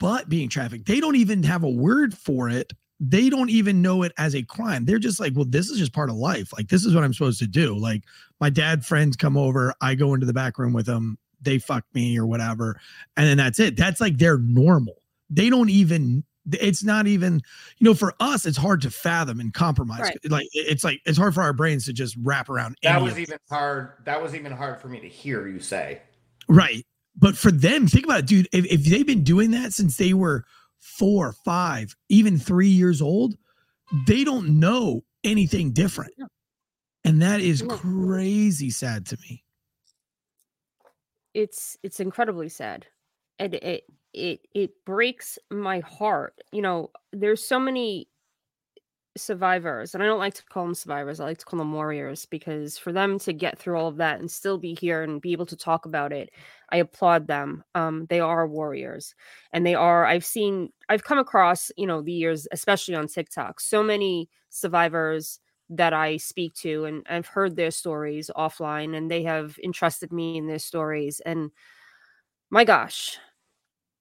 [0.00, 0.86] but being trafficked.
[0.86, 2.72] They don't even have a word for it.
[3.00, 4.84] They don't even know it as a crime.
[4.84, 6.52] They're just like, well, this is just part of life.
[6.52, 7.76] Like, this is what I'm supposed to do.
[7.76, 8.02] Like,
[8.40, 11.84] my dad friends come over, I go into the back room with them, they fuck
[11.94, 12.80] me or whatever.
[13.16, 13.76] And then that's it.
[13.76, 15.00] That's like their normal.
[15.30, 17.40] They don't even, it's not even,
[17.78, 20.00] you know, for us, it's hard to fathom and compromise.
[20.00, 20.18] Right.
[20.28, 22.76] Like, it's like, it's hard for our brains to just wrap around.
[22.82, 23.22] that any was of it.
[23.22, 23.92] even hard.
[24.06, 26.02] That was even hard for me to hear you say.
[26.48, 26.84] Right.
[27.16, 28.48] But for them, think about it, dude.
[28.52, 30.44] If, if they've been doing that since they were
[30.80, 33.36] four, five, even three years old,
[34.06, 36.14] they don't know anything different.
[37.04, 39.44] And that is crazy sad to me.
[41.34, 42.86] it's it's incredibly sad
[43.38, 48.08] and it it it breaks my heart you know there's so many
[49.18, 52.26] survivors and i don't like to call them survivors i like to call them warriors
[52.26, 55.32] because for them to get through all of that and still be here and be
[55.32, 56.30] able to talk about it
[56.70, 57.62] i applaud them.
[57.74, 59.14] Um they are warriors
[59.52, 63.60] and they are i've seen i've come across you know the years especially on tiktok
[63.60, 69.22] so many survivors that I speak to and I've heard their stories offline and they
[69.24, 71.50] have entrusted me in their stories and
[72.50, 73.18] my gosh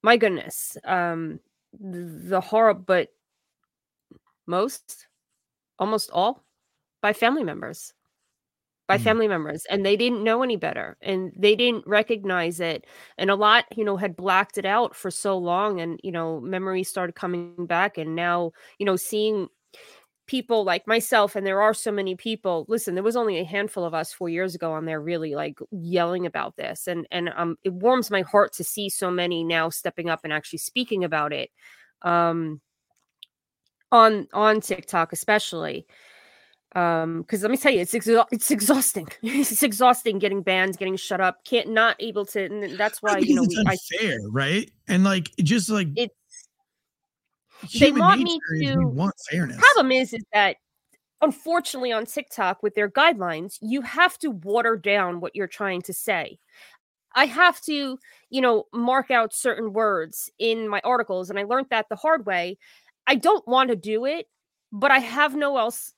[0.01, 1.39] my goodness um
[1.73, 3.09] the horror but
[4.45, 5.06] most
[5.79, 6.43] almost all
[7.01, 7.93] by family members
[8.87, 8.97] by Mm.
[8.97, 12.85] family members and they didn't know any better and they didn't recognize it
[13.17, 16.39] and a lot you know had blacked it out for so long and you know
[16.39, 19.47] memories started coming back and now you know seeing
[20.27, 23.85] people like myself and there are so many people listen there was only a handful
[23.85, 27.57] of us four years ago on there really like yelling about this and and um
[27.63, 31.33] it warms my heart to see so many now stepping up and actually speaking about
[31.33, 31.49] it
[32.03, 32.61] um
[33.91, 35.85] on on tiktok especially
[36.75, 41.21] um because let me tell you it's it's exhausting it's exhausting getting banned getting shut
[41.21, 44.19] up can't not able to and that's why you know because we, I, it's unfair,
[44.29, 44.69] right?
[44.87, 46.13] And like just like it's
[47.79, 49.57] they want me to- want fairness.
[49.57, 50.57] problem is is that
[51.21, 55.93] unfortunately on TikTok with their guidelines, you have to water down what you're trying to
[55.93, 56.37] say.
[57.15, 57.97] I have to,
[58.29, 62.25] you know, mark out certain words in my articles and I learned that the hard
[62.25, 62.57] way.
[63.07, 64.27] I don't want to do it,
[64.71, 65.93] but I have no else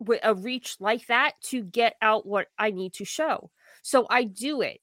[0.00, 3.50] with a reach like that to get out what I need to show.
[3.82, 4.80] So I do it.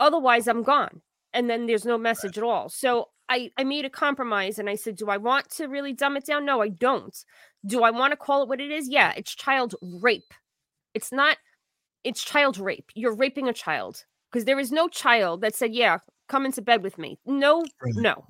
[0.00, 1.00] Otherwise, I'm gone.
[1.34, 2.68] And then there's no message at all.
[2.68, 6.16] So I, I made a compromise and I said, Do I want to really dumb
[6.16, 6.44] it down?
[6.46, 7.16] No, I don't.
[7.66, 8.88] Do I want to call it what it is?
[8.88, 10.32] Yeah, it's child rape.
[10.94, 11.36] It's not,
[12.04, 12.90] it's child rape.
[12.94, 16.82] You're raping a child because there is no child that said, Yeah, come into bed
[16.82, 17.18] with me.
[17.26, 17.94] No, Right.
[17.96, 18.26] no.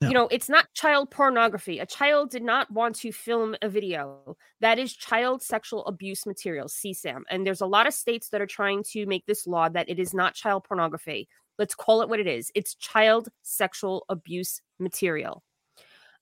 [0.00, 0.08] No.
[0.08, 1.78] You know, it's not child pornography.
[1.78, 4.36] A child did not want to film a video.
[4.60, 7.22] That is child sexual abuse material, CSAM.
[7.30, 9.98] And there's a lot of states that are trying to make this law that it
[9.98, 11.28] is not child pornography.
[11.58, 12.50] Let's call it what it is.
[12.54, 15.42] It's child sexual abuse material.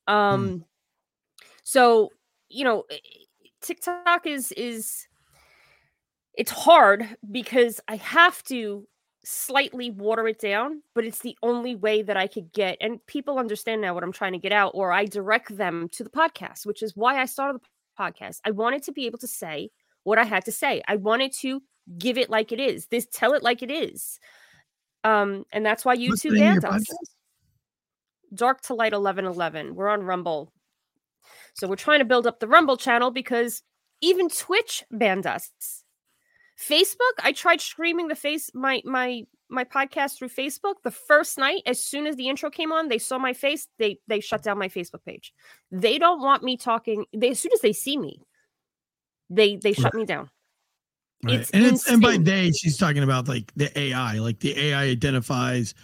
[0.07, 0.65] Um
[1.65, 2.11] so,
[2.49, 2.99] you know, eh,
[3.63, 5.07] TikTok is is
[6.35, 8.87] it's hard because I have to
[9.25, 13.39] slightly water it down, but it's the only way that I could get and people
[13.39, 16.67] understand now what I'm trying to get out or I direct them to the podcast,
[16.67, 18.41] which is why I started the podcast.
[18.45, 19.71] I wanted to be able to say
[20.03, 20.83] what I had to say.
[20.89, 21.63] I wanted to
[21.99, 22.87] give it like it is.
[22.87, 24.19] This tell it like it is.
[25.05, 26.85] Um and that's why YouTube name banned us.
[28.35, 29.75] Dark to Light 1111.
[29.75, 30.53] We're on Rumble.
[31.55, 33.63] So we're trying to build up the Rumble channel because
[34.01, 35.82] even Twitch banned us.
[36.61, 40.75] Facebook, I tried streaming the face my my my podcast through Facebook.
[40.83, 43.99] The first night, as soon as the intro came on, they saw my face, they
[44.09, 45.33] they shut down my Facebook page.
[45.71, 47.05] They don't want me talking.
[47.13, 48.21] They as soon as they see me,
[49.31, 50.31] they they shut me down.
[51.25, 51.41] Right.
[51.41, 54.85] It's and it's and by they she's talking about like the AI, like the AI
[54.85, 55.75] identifies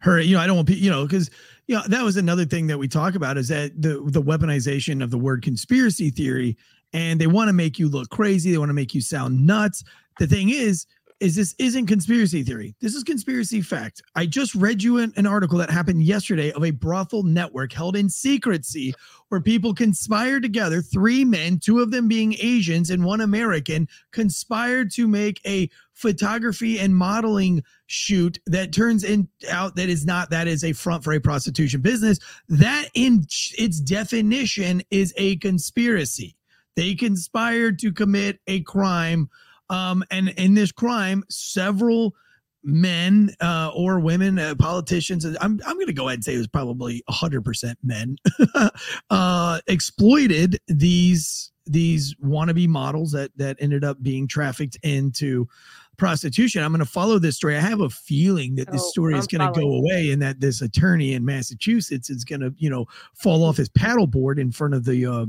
[0.00, 0.20] her.
[0.20, 1.30] You know, I don't want you know, because
[1.66, 5.02] you know that was another thing that we talk about is that the the weaponization
[5.02, 6.58] of the word conspiracy theory,
[6.92, 8.52] and they want to make you look crazy.
[8.52, 9.84] They want to make you sound nuts.
[10.18, 10.86] The thing is,
[11.20, 12.74] is this isn't conspiracy theory.
[12.80, 14.02] This is conspiracy fact.
[14.14, 17.96] I just read you an, an article that happened yesterday of a brothel network held
[17.96, 18.92] in secrecy
[19.28, 24.90] where people conspired together, three men, two of them being Asians and one American, conspired
[24.92, 30.48] to make a photography and modeling shoot that turns in, out that is not that
[30.48, 32.18] is a front for a prostitution business.
[32.48, 33.24] That in
[33.56, 36.36] its definition is a conspiracy.
[36.76, 39.30] They conspired to commit a crime.
[39.70, 42.14] Um, and in this crime, several
[42.62, 46.38] men uh, or women, uh, politicians, I'm, I'm going to go ahead and say it
[46.38, 48.16] was probably 100% men,
[49.10, 55.48] uh, exploited these these wannabe models that that ended up being trafficked into
[55.96, 56.62] prostitution.
[56.62, 57.56] I'm going to follow this story.
[57.56, 60.40] I have a feeling that this Oh, story is going to go away and that
[60.40, 64.74] this attorney in Massachusetts is going to, you know, fall off his paddleboard in front
[64.74, 65.26] of the uh,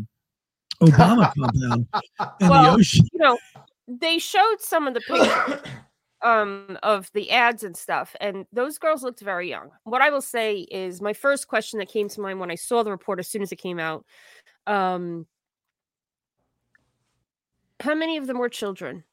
[0.82, 1.88] Obama compound
[2.42, 3.08] in the ocean.
[3.14, 3.38] You know,
[3.88, 5.62] they showed some of the pictures
[6.22, 10.22] um of the ads and stuff and those girls looked very young what i will
[10.22, 13.28] say is my first question that came to mind when i saw the report as
[13.28, 14.06] soon as it came out
[14.68, 15.28] um
[17.80, 19.06] how many of them were children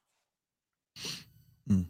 [1.68, 1.82] Hmm.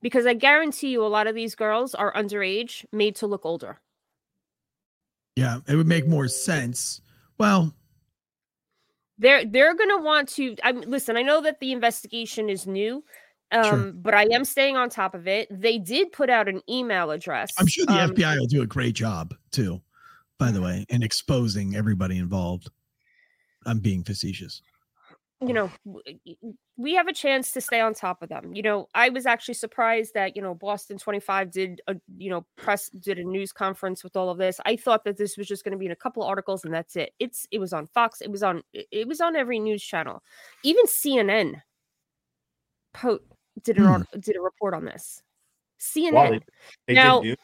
[0.00, 3.80] because i guarantee you a lot of these girls are underage made to look older
[5.36, 7.00] Yeah, it would make more sense.
[7.38, 7.74] Well,
[9.22, 13.02] they're they're gonna want to i mean, listen i know that the investigation is new
[13.52, 13.92] um Sure.
[13.92, 17.50] but i am staying on top of it they did put out an email address
[17.58, 19.80] I'm sure the um, FBI will do a great job too,
[20.38, 22.68] by the way, in exposing everybody involved.
[23.64, 24.60] I'm being facetious.
[25.46, 25.70] You know
[26.76, 29.54] we have a chance to stay on top of them you know i was actually
[29.54, 34.04] surprised that you know boston 25 did a you know press did a news conference
[34.04, 35.96] with all of this i thought that this was just going to be in a
[35.96, 39.20] couple articles and that's it it's it was on fox it was on it was
[39.20, 40.22] on every news channel
[40.62, 41.60] even cnn
[42.94, 43.18] po-
[43.64, 44.20] did an Hmm.
[44.20, 45.22] did a report on this
[45.80, 46.40] cnn Wow, they,
[46.88, 47.34] they Now- do.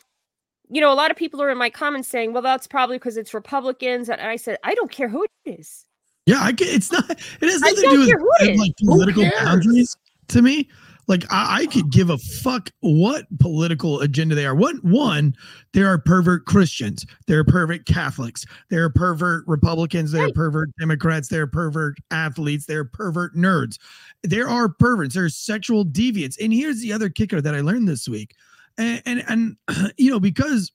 [0.71, 3.17] you know, a lot of people are in my comments saying, well, that's probably because
[3.17, 4.11] it's Republicans.
[4.11, 5.87] And I said, I don't care who it is.
[6.29, 7.11] Yeah, I get it's not.
[7.11, 9.97] It has nothing to do care who it with like political boundaries
[10.29, 10.69] to me.
[11.07, 14.55] Like I, I could give a fuck what political agenda they are.
[14.55, 15.35] What one,
[15.73, 20.69] there are pervert Christians, there are pervert Catholics, there are pervert Republicans, there are pervert
[20.79, 23.79] Democrats, there are pervert athletes, there are pervert nerds.
[24.23, 26.37] There are perverts, there's sexual deviants.
[26.39, 28.35] And here's the other kicker that I learned this week.
[28.77, 29.25] And and,
[29.69, 30.73] and you know, because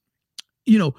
[0.65, 0.95] you know,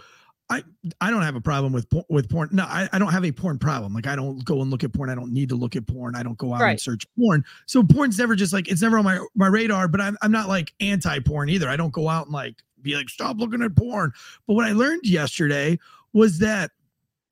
[0.54, 0.62] I
[1.00, 2.50] I don't have a problem with with porn.
[2.52, 3.94] No, I, I don't have a porn problem.
[3.94, 5.10] Like I don't go and look at porn.
[5.10, 6.14] I don't need to look at porn.
[6.14, 7.44] I don't go out and search porn.
[7.66, 9.88] So porn's never just like it's never on my my radar.
[9.88, 11.68] But I'm I'm not like anti porn either.
[11.68, 14.12] I don't go out and like be like stop looking at porn.
[14.46, 15.78] But what I learned yesterday
[16.12, 16.70] was that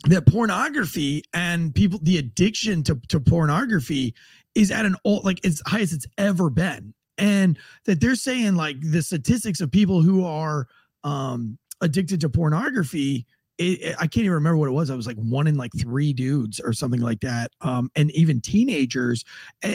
[0.04, 4.14] that pornography and people the addiction to to pornography
[4.54, 8.76] is at an all like it's highest it's ever been and that they're saying like
[8.80, 10.66] the statistics of people who are
[11.04, 13.26] um addicted to pornography
[13.58, 14.90] it, I can't even remember what it was.
[14.90, 17.52] I was like one in like three dudes or something like that.
[17.60, 19.24] Um, and even teenagers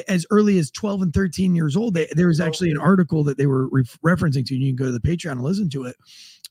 [0.08, 1.94] as early as 12 and 13 years old.
[1.94, 4.76] They, there was actually an article that they were re- referencing to, and you can
[4.76, 5.96] go to the Patreon and listen to it,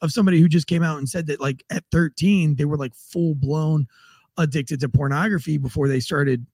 [0.03, 2.95] of somebody who just came out and said that like at 13, they were like
[2.95, 3.87] full blown
[4.39, 6.47] addicted to pornography before they started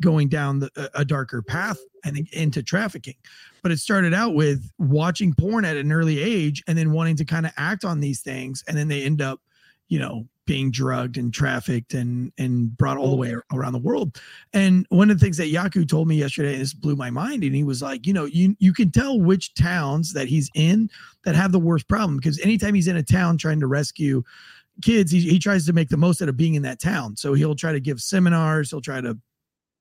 [0.00, 3.16] going down the, a darker path and into trafficking.
[3.62, 7.24] But it started out with watching porn at an early age and then wanting to
[7.24, 8.62] kind of act on these things.
[8.68, 9.40] And then they end up,
[9.88, 14.20] you know, being drugged and trafficked and and brought all the way around the world.
[14.52, 17.42] And one of the things that Jaco told me yesterday, and this blew my mind,
[17.42, 20.88] and he was like, you know, you you can tell which towns that he's in
[21.24, 24.22] that have the worst problem because anytime he's in a town trying to rescue
[24.82, 27.16] kids, he, he tries to make the most out of being in that town.
[27.16, 29.18] So he'll try to give seminars, he'll try to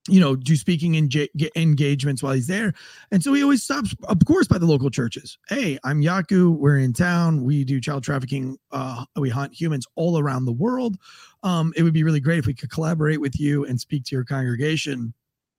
[0.08, 2.74] you know, do speaking enga- engagements while he's there.
[3.12, 5.38] And so he always stops, of course, by the local churches.
[5.50, 6.56] Hey, I'm Jaco.
[6.56, 7.44] We're in town.
[7.44, 8.58] We do child trafficking.
[8.72, 10.98] Uh, we hunt humans all around the world.
[11.44, 14.16] Um, it would be really great if we could collaborate with you and speak to
[14.16, 15.14] your congregation.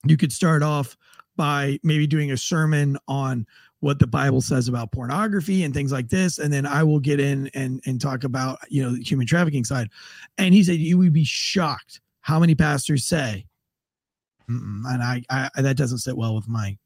[0.04, 0.96] You could start off
[1.36, 3.46] by maybe doing a sermon on
[3.80, 7.20] what the Bible says about pornography and things like this, and then I will get
[7.20, 9.90] in and and talk about you know the human trafficking side.
[10.38, 13.44] And he said you would be shocked how many pastors say.
[14.48, 16.76] And I, I that doesn't sit well with my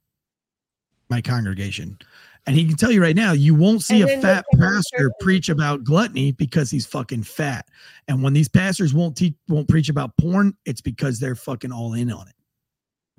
[1.11, 1.98] my congregation.
[2.46, 5.50] And he can tell you right now, you won't see and a fat pastor preach
[5.50, 7.68] about gluttony because he's fucking fat.
[8.08, 11.92] And when these pastors won't teach, won't preach about porn, it's because they're fucking all
[11.92, 12.34] in on it.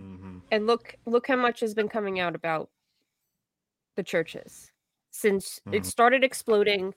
[0.02, 0.38] Mm-hmm.
[0.52, 2.70] And look, look how much has been coming out about
[3.96, 4.72] the churches
[5.12, 5.76] since mm-hmm.
[5.76, 6.96] it started exploding.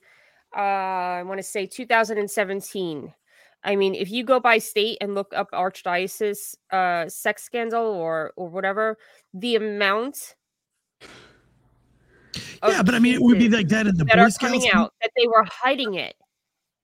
[0.55, 3.13] Uh, I want to say 2017
[3.65, 8.31] I mean, if you go by state and look up archdiocese uh, sex scandal or
[8.37, 8.97] or whatever,
[9.33, 10.35] the amount.
[12.63, 14.51] Yeah, but I mean, it would be like that in the that Boy are Scouts
[14.51, 16.15] coming out that they were hiding it.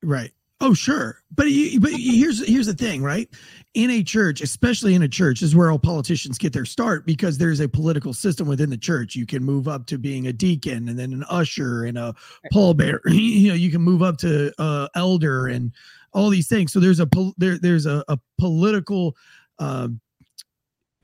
[0.04, 0.32] Right.
[0.62, 1.24] Oh, sure.
[1.34, 1.48] But
[1.80, 3.28] but here's here's the thing, right?
[3.74, 7.40] In a church, especially in a church, is where all politicians get their start because
[7.40, 9.16] there's a political system within the church.
[9.16, 12.14] You can move up to being a deacon and then an usher and a
[12.54, 13.00] pallbearer.
[13.12, 15.72] You know, you can move up to uh, elder and
[16.14, 16.74] all these things.
[16.74, 17.08] So there's a
[17.38, 19.16] there there's a, a political
[19.60, 19.90] uh,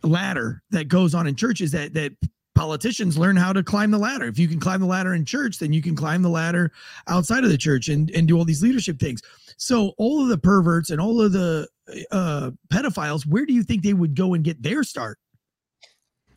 [0.04, 2.14] ladder that goes on in churches that that
[2.56, 4.26] politicians learn how to climb the ladder.
[4.26, 6.72] If you can climb the ladder in church, then you can climb the ladder
[7.08, 9.22] outside of the church and, and do all these leadership things.
[9.58, 11.68] So all of the perverts and all of the
[12.12, 15.20] uh, pedophiles, where do you think they would go and get their start?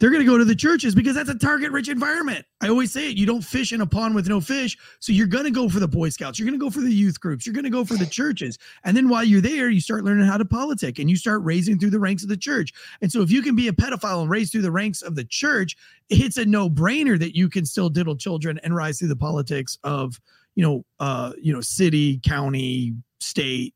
[0.00, 2.44] They're going to go to the churches because that's a target rich environment.
[2.62, 4.76] I always say it you don't fish in a pond with no fish.
[4.98, 6.92] So you're going to go for the Boy Scouts, you're going to go for the
[6.92, 8.58] youth groups, you're going to go for the churches.
[8.82, 11.78] And then while you're there, you start learning how to politic and you start raising
[11.78, 12.72] through the ranks of the church.
[13.02, 15.24] And so if you can be a pedophile and raise through the ranks of the
[15.24, 15.76] church,
[16.08, 19.78] it's a no brainer that you can still diddle children and rise through the politics
[19.84, 20.18] of,
[20.54, 23.74] you know, uh, you know, city, county, state,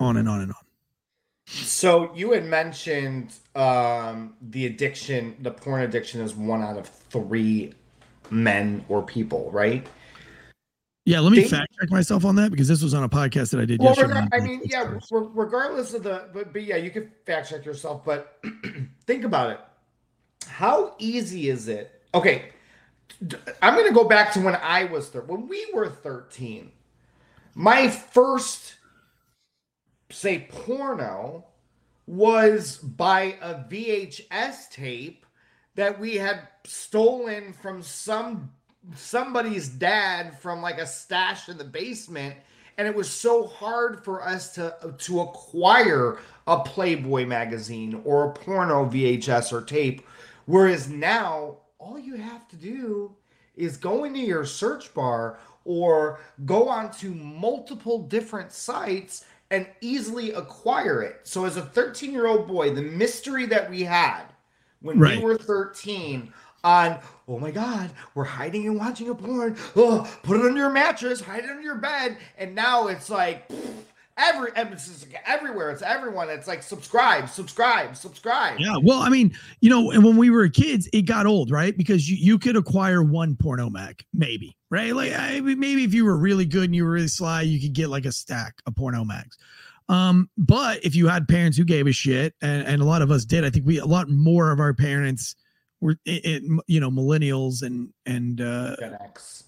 [0.00, 0.65] on and on and on.
[1.46, 7.72] So you had mentioned um, the addiction, the porn addiction is one out of three
[8.30, 9.86] men or people, right?
[11.04, 13.52] Yeah, let me they, fact check myself on that because this was on a podcast
[13.52, 14.26] that I did well, yesterday.
[14.32, 18.04] I mean, yeah, regardless of the, but, but yeah, you can fact check yourself.
[18.04, 18.40] But
[19.06, 19.60] think about it.
[20.48, 22.02] How easy is it?
[22.12, 22.50] Okay,
[23.62, 25.22] I'm going to go back to when I was there.
[25.22, 26.72] When we were 13,
[27.54, 28.75] my first
[30.10, 31.44] say porno
[32.06, 35.26] was by a VHS tape
[35.74, 38.50] that we had stolen from some
[38.94, 42.36] somebody's dad from like a stash in the basement.
[42.78, 48.32] And it was so hard for us to to acquire a Playboy magazine or a
[48.32, 50.06] porno VHS or tape.
[50.44, 53.14] Whereas now all you have to do
[53.56, 61.02] is go into your search bar or go onto multiple different sites and easily acquire
[61.02, 61.20] it.
[61.24, 64.24] So as a 13 year old boy, the mystery that we had
[64.80, 65.18] when right.
[65.18, 66.32] we were 13
[66.64, 69.56] on, oh my God, we're hiding and watching a porn.
[69.76, 72.18] Oh, put it under your mattress, hide it under your bed.
[72.38, 73.48] And now it's like,
[74.18, 75.70] every emphasis everywhere.
[75.70, 76.30] It's everyone.
[76.30, 78.58] It's like subscribe, subscribe, subscribe.
[78.58, 78.76] Yeah.
[78.82, 81.76] Well, I mean, you know, and when we were kids, it got old, right?
[81.76, 84.94] Because you, you could acquire one porno mag, maybe, right?
[84.94, 87.72] Like I, maybe if you were really good and you were really sly, you could
[87.72, 89.36] get like a stack of porno mags.
[89.88, 93.10] Um, but if you had parents who gave a shit, and, and a lot of
[93.10, 95.36] us did, I think we a lot more of our parents
[95.80, 99.44] were, it, it, you know, millennials and and uh, Gen X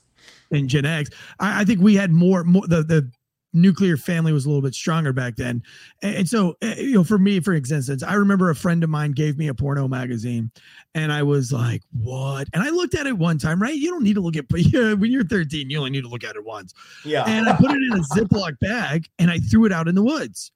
[0.53, 1.11] and Gen X.
[1.41, 3.11] I, I think we had more more the the
[3.53, 5.63] nuclear family was a little bit stronger back then.
[6.03, 9.13] And, so, uh, you know, for me, for instance, I remember a friend of mine
[9.13, 10.51] gave me a porno magazine
[10.95, 12.49] and I was like, what?
[12.53, 13.75] And I looked at it one time, right?
[13.75, 16.25] You don't need to look at, yeah, when you're 13, you only need to look
[16.25, 16.75] at it once.
[17.05, 17.25] Yeah.
[17.27, 20.03] And I put it in a Ziploc bag and I threw it out in the
[20.03, 20.53] woods.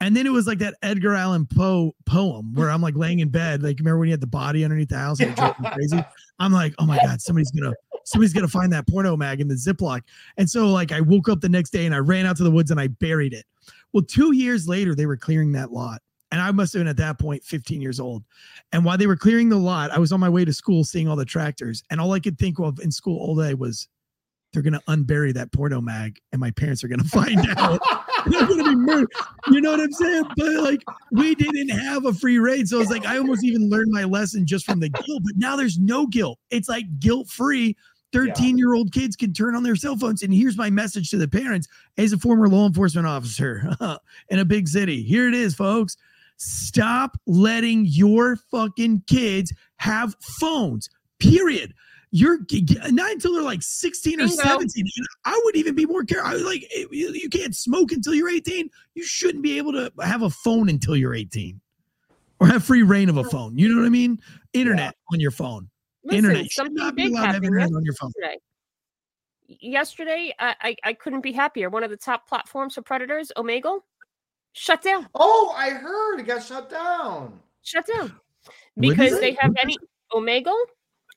[0.00, 3.30] And then it was like that Edgar Allan Poe poem where I'm like laying in
[3.30, 3.64] bed.
[3.64, 6.04] Like, remember when you had the body underneath the house and it drove me crazy?
[6.38, 7.74] I'm like, oh my God, somebody's gonna
[8.08, 10.02] somebody's gonna find that porno mag in the Ziploc.
[10.36, 12.50] And so like I woke up the next day and I ran out to the
[12.50, 13.44] woods and I buried it.
[13.92, 16.02] Well, two years later, they were clearing that lot.
[16.30, 18.22] And I must have been at that point 15 years old.
[18.72, 21.08] And while they were clearing the lot, I was on my way to school seeing
[21.08, 21.82] all the tractors.
[21.90, 23.88] And all I could think of in school all day was
[24.52, 27.80] they're gonna unbury that porno mag and my parents are gonna find out.
[28.26, 29.10] they're gonna be murdered.
[29.50, 30.24] You know what I'm saying?
[30.36, 30.82] But like
[31.12, 32.68] we didn't have a free raid.
[32.68, 35.56] So it's like I almost even learned my lesson just from the guilt, but now
[35.56, 36.38] there's no guilt.
[36.50, 37.76] It's like guilt-free.
[38.12, 40.22] 13 year old kids can turn on their cell phones.
[40.22, 43.70] And here's my message to the parents as a former law enforcement officer
[44.28, 45.02] in a big city.
[45.02, 45.96] Here it is, folks.
[46.36, 50.88] Stop letting your fucking kids have phones,
[51.18, 51.74] period
[52.10, 52.38] you're
[52.90, 54.42] not until they're like 16 or Bingo.
[54.42, 54.84] 17.
[55.24, 56.30] I would even be more careful.
[56.30, 58.70] I was like, you can't smoke until you're 18.
[58.94, 61.60] You shouldn't be able to have a phone until you're 18
[62.40, 63.58] or have free reign of a phone.
[63.58, 64.20] You know what I mean?
[64.52, 65.14] Internet yeah.
[65.14, 65.68] on your phone.
[66.08, 66.44] Listen, internet.
[66.44, 68.12] You should not be allowed to have internet on your phone.
[68.16, 68.38] Yesterday,
[69.60, 71.70] yesterday I, I, I couldn't be happier.
[71.70, 73.80] One of the top platforms for predators, Omegle,
[74.52, 75.08] shut down.
[75.14, 77.38] Oh, I heard it got shut down.
[77.62, 78.14] Shut down
[78.78, 79.76] because they have any
[80.12, 80.56] Omegle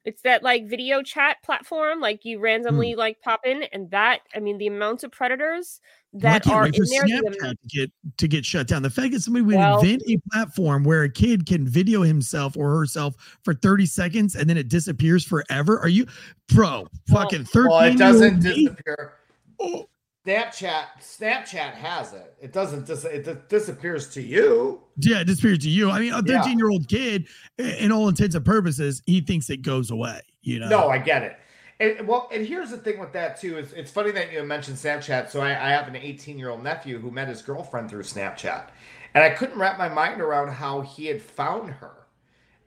[0.04, 2.98] it's that like video chat platform, like you randomly mm.
[2.98, 5.80] like pop in, and that I mean the amount of predators
[6.14, 8.82] that are in there Snapchat to get to get shut down.
[8.84, 12.58] The fact that somebody would well, invent a platform where a kid can video himself
[12.58, 15.80] or herself for 30 seconds and then it disappears forever.
[15.80, 16.06] Are you
[16.54, 17.70] bro fucking 13?
[17.70, 19.14] Well, it doesn't disappear.
[19.60, 19.88] Oh.
[20.26, 22.36] Snapchat, Snapchat has it.
[22.40, 22.86] It doesn't.
[22.86, 24.84] Dis- it disappears to you.
[24.98, 25.90] Yeah, it disappears to you.
[25.90, 30.22] I mean, a thirteen-year-old kid, in all intents and purposes, he thinks it goes away.
[30.44, 30.70] You know.
[30.70, 31.38] No, I get it.
[31.82, 34.78] And well, and here's the thing with that too is it's funny that you mentioned
[34.78, 35.32] Snapchat.
[35.32, 38.68] So I, I have an 18 year old nephew who met his girlfriend through Snapchat,
[39.16, 42.08] and I couldn't wrap my mind around how he had found her.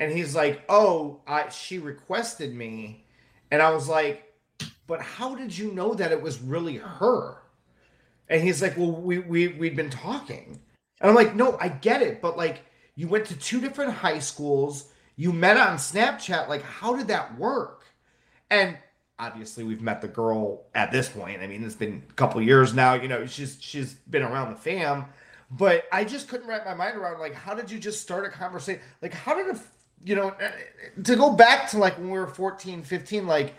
[0.00, 3.06] And he's like, "Oh, I, she requested me,"
[3.52, 4.34] and I was like,
[4.88, 7.38] "But how did you know that it was really her?"
[8.28, 10.60] And he's like, Well, we we we'd been talking.
[11.00, 12.62] And I'm like, no, I get it, but like
[12.96, 14.86] you went to two different high schools,
[15.16, 17.84] you met on Snapchat, like how did that work?
[18.50, 18.76] And
[19.18, 21.40] obviously we've met the girl at this point.
[21.40, 24.60] I mean, it's been a couple years now, you know, she's she's been around the
[24.60, 25.06] fam,
[25.50, 28.30] but I just couldn't wrap my mind around like how did you just start a
[28.30, 28.82] conversation?
[29.02, 29.60] Like how did a
[30.04, 30.34] you know,
[31.02, 33.54] to go back to like when we were 14, 15, like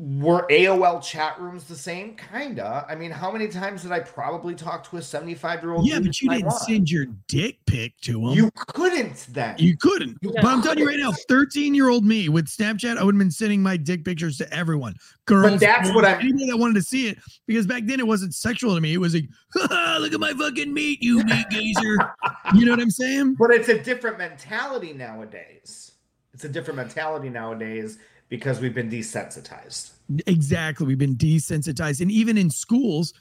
[0.00, 2.16] were AOL chat rooms the same?
[2.16, 2.86] Kinda.
[2.88, 5.86] I mean, how many times did I probably talk to a 75 year old?
[5.86, 8.34] Yeah, but you didn't send your dick pic to him.
[8.34, 9.56] You couldn't then.
[9.58, 10.16] You couldn't.
[10.22, 13.14] You but I'm telling you right now, 13 year old me with Snapchat, I would
[13.14, 14.94] have been sending my dick pictures to everyone.
[15.26, 18.06] Girls, but that's what I anybody that wanted to see it because back then it
[18.06, 18.94] wasn't sexual to me.
[18.94, 22.14] It was like, look at my fucking meat, you meat gazer.
[22.54, 23.34] you know what I'm saying?
[23.34, 25.92] But it's a different mentality nowadays.
[26.32, 27.98] It's a different mentality nowadays
[28.30, 29.90] because we've been desensitized.
[30.26, 30.86] Exactly.
[30.86, 32.00] We've been desensitized.
[32.00, 33.12] And even in schools,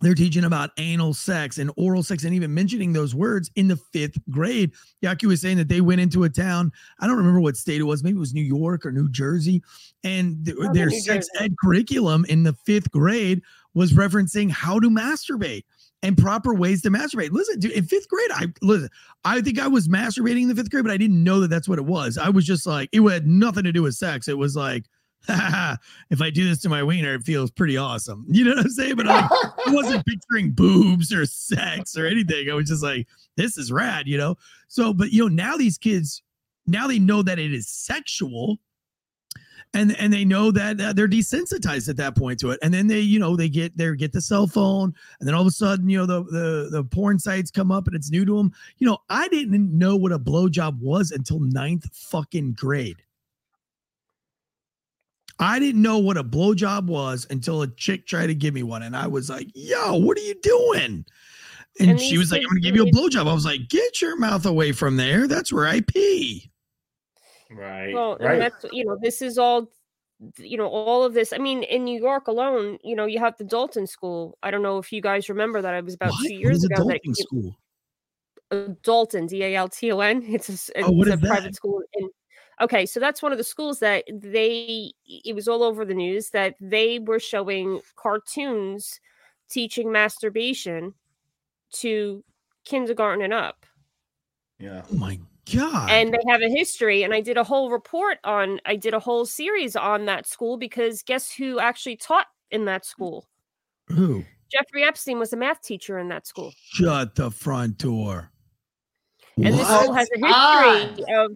[0.00, 3.76] they're teaching about anal sex and oral sex and even mentioning those words in the
[3.76, 4.72] fifth grade.
[5.02, 6.72] Jaco was saying that they went into a town.
[7.00, 8.04] I don't remember what state it was.
[8.04, 9.62] Maybe it was New York or New Jersey.
[10.02, 13.40] And th- their sex ed curriculum in the fifth grade
[13.72, 15.64] was referencing how to masturbate
[16.04, 17.32] and proper ways to masturbate.
[17.32, 18.90] Listen, dude, in fifth grade, I listen.
[19.24, 21.66] I think I was masturbating in the fifth grade, but I didn't know that that's
[21.66, 22.18] what it was.
[22.18, 24.28] I was just like, it had nothing to do with sex.
[24.28, 24.84] It was like,
[25.28, 28.26] if I do this to my wiener, it feels pretty awesome.
[28.28, 28.96] You know what I'm saying?
[28.96, 32.50] But I, I wasn't picturing boobs or sex or anything.
[32.50, 34.36] I was just like, this is rad, you know.
[34.68, 36.22] So, but you know, now these kids,
[36.66, 38.58] now they know that it is sexual
[39.74, 42.58] and and they know that uh, they're desensitized at that point to it.
[42.62, 45.42] And then they you know they get there get the cell phone and then all
[45.42, 48.24] of a sudden you know the, the the porn sites come up and it's new
[48.24, 53.02] to them you know i didn't know what a blowjob was until ninth fucking grade.
[55.40, 58.82] I didn't know what a blowjob was until a chick tried to give me one
[58.82, 61.04] and i was like yo what are you doing?
[61.80, 63.28] And, and she was like i'm gonna give you a blowjob.
[63.28, 65.26] I was like get your mouth away from there.
[65.26, 66.52] That's where i pee
[67.54, 67.94] Right.
[67.94, 68.38] Well, right.
[68.38, 69.70] that's you know, this is all
[70.38, 71.32] you know, all of this.
[71.32, 74.38] I mean, in New York alone, you know, you have the Dalton School.
[74.42, 75.74] I don't know if you guys remember that.
[75.74, 76.26] It was about what?
[76.26, 76.76] two years ago.
[76.76, 77.56] Dalton that, School.
[78.50, 80.22] Uh, Dalton, D A L T O N.
[80.28, 82.08] It's a, oh, it's a private school in.
[82.60, 84.92] Okay, so that's one of the schools that they.
[85.06, 89.00] It was all over the news that they were showing cartoons
[89.50, 90.94] teaching masturbation
[91.72, 92.24] to
[92.64, 93.66] kindergarten and up.
[94.64, 94.82] Yeah.
[94.90, 95.20] Oh my
[95.52, 95.90] god.
[95.90, 97.02] And they have a history.
[97.02, 100.56] And I did a whole report on, I did a whole series on that school
[100.56, 103.28] because guess who actually taught in that school?
[103.88, 104.24] Who?
[104.50, 106.54] Jeffrey Epstein was a math teacher in that school.
[106.72, 108.30] Shut the front door.
[109.36, 109.82] And this What?
[109.82, 111.32] school has a history of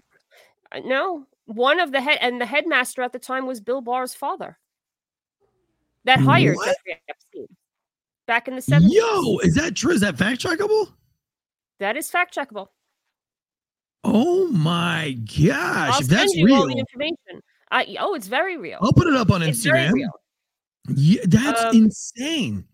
[0.73, 4.15] uh, no one of the head and the headmaster at the time was Bill Barr's
[4.15, 4.59] father
[6.05, 6.67] that hired What?
[6.67, 7.57] Jeffrey Epstein
[8.27, 8.91] back in the 70s.
[8.91, 9.93] Yo, is that true?
[9.93, 10.93] Is that fact checkable?
[11.81, 12.69] That is fact checkable.
[14.05, 15.49] Oh my gosh.
[15.95, 17.43] I'll if send that's you all real, the information.
[17.71, 18.79] I, oh, it's very real.
[18.81, 19.93] I'll put it up on it's very Instagram.
[19.93, 20.11] real.
[20.95, 22.65] Yeah, that's Um, insane.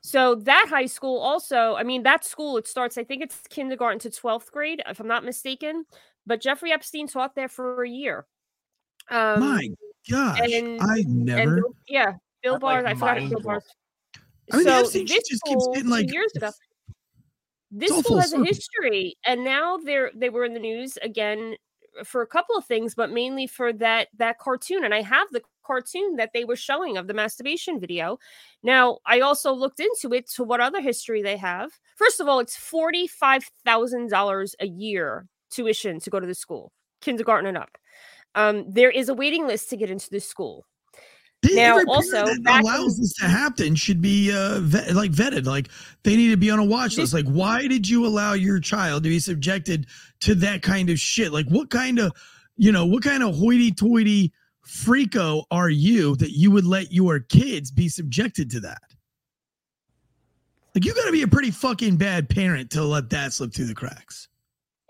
[0.00, 3.98] So that high school also, I mean, that school, it starts, I think it's kindergarten
[4.00, 5.84] to 12th grade, if I'm not mistaken.
[6.26, 8.26] But Jeffrey Epstein taught there for a year.
[9.10, 9.68] Um, my
[10.10, 10.40] gosh.
[10.40, 12.12] and- I never Bill- yeah,
[12.42, 13.42] Bill That's, like, Barr, I forgot Bill mind-blowing.
[13.44, 13.62] Barr.
[14.52, 16.50] I mean, so Epstein shit this just keeps getting, like, years ago,
[17.72, 21.56] this school has a history, and now they're they were in the news again
[22.04, 24.84] for a couple of things, but mainly for that that cartoon.
[24.84, 28.18] And I have the cartoon that they were showing of the masturbation video.
[28.62, 31.70] Now, I also looked into it to what other history they have.
[31.96, 36.34] First of all, it's forty five thousand dollars a year tuition to go to the
[36.34, 37.78] school, kindergarten and up.
[38.34, 40.66] Um, there is a waiting list to get into the school.
[41.42, 45.10] They- Now, every also, that allows in- this to happen should be uh, vet, like
[45.10, 45.44] vetted.
[45.44, 45.68] Like
[46.04, 47.12] they need to be on a watch list.
[47.12, 49.86] Like, why did you allow your child to be subjected
[50.20, 51.32] to that kind of shit?
[51.32, 52.12] Like, what kind of,
[52.56, 54.32] you know, what kind of hoity-toity
[54.64, 58.82] freako are you that you would let your kids be subjected to that?
[60.74, 63.66] Like, you got to be a pretty fucking bad parent to let that slip through
[63.66, 64.28] the cracks.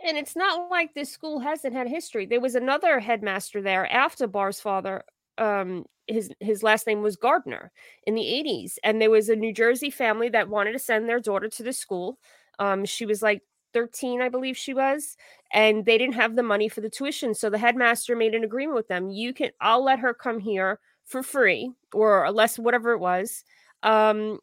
[0.06, 2.26] And it's not like this school hasn't had history.
[2.26, 5.02] There was another headmaster there after Barr's father.
[5.38, 7.72] Um, his his last name was Gardner
[8.06, 11.20] in the 80s, and there was a New Jersey family that wanted to send their
[11.20, 12.18] daughter to the school.
[12.58, 15.16] Um, she was like 13, I believe she was,
[15.52, 17.34] and they didn't have the money for the tuition.
[17.34, 19.10] So the headmaster made an agreement with them.
[19.10, 23.44] You can, I'll let her come here for free or less, whatever it was.
[23.82, 24.38] Um,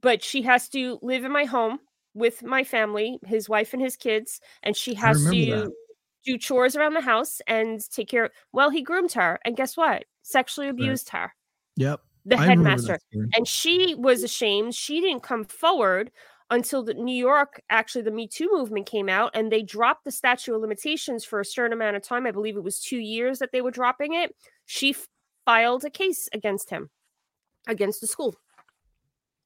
[0.00, 1.80] but she has to live in my home
[2.14, 5.68] with my family, his wife and his kids, and she has to that.
[6.26, 8.30] Do chores around the house and take care.
[8.52, 10.04] Well, he groomed her, and guess what?
[10.22, 11.32] Sexually abused her.
[11.76, 12.00] Yep.
[12.26, 12.98] The I headmaster,
[13.36, 14.74] and she was ashamed.
[14.74, 16.10] She didn't come forward
[16.50, 20.10] until the New York, actually, the Me Too movement came out, and they dropped the
[20.10, 22.26] statute of limitations for a certain amount of time.
[22.26, 24.34] I believe it was two years that they were dropping it.
[24.64, 24.96] She
[25.44, 26.90] filed a case against him,
[27.68, 28.34] against the school.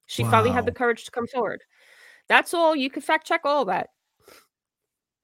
[0.07, 1.63] She finally had the courage to come forward.
[2.29, 2.75] That's all.
[2.75, 3.91] You can fact check all that.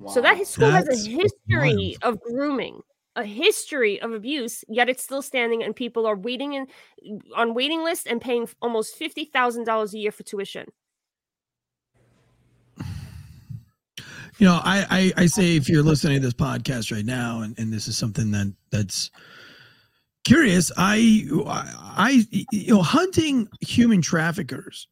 [0.04, 0.44] So that Wow.
[0.44, 1.96] school has a history wild.
[2.02, 2.80] of grooming,
[3.16, 6.66] a history of abuse, yet it's still standing, and people are waiting in
[7.34, 10.66] on waiting lists and paying almost fifty thousand dollars a year for tuition.
[14.38, 17.58] you know I, I i say if you're listening to this podcast right now and,
[17.58, 19.10] and this is something that that's
[20.24, 21.26] curious i
[21.96, 24.88] i you know hunting human traffickers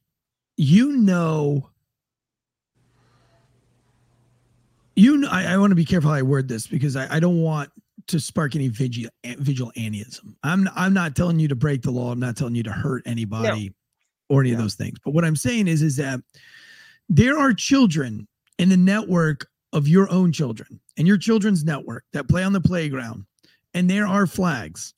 [0.56, 1.68] you know
[4.96, 7.20] you know i, I want to be careful how i word this because i, I
[7.20, 7.70] don't want
[8.06, 12.12] to spark any vigil vigilantism i'm i'm not telling you to break the law.
[12.12, 13.72] I'm not telling you to hurt anybody
[14.28, 14.98] or any of those things.
[15.04, 16.20] But what i'm saying is is that
[17.08, 18.26] there are children
[18.58, 22.60] in the network of your own children and your children's network that play on the
[22.60, 23.24] playground
[23.74, 24.94] and there are flags.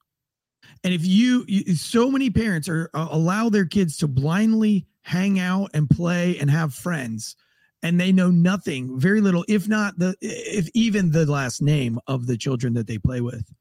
[0.85, 5.41] And if you, you so many parents are uh, allow their kids to blindly hang
[5.41, 7.37] out and play and have friends
[7.83, 12.27] and they know nothing very little if not the if even the last name of
[12.27, 13.53] the children that they play with.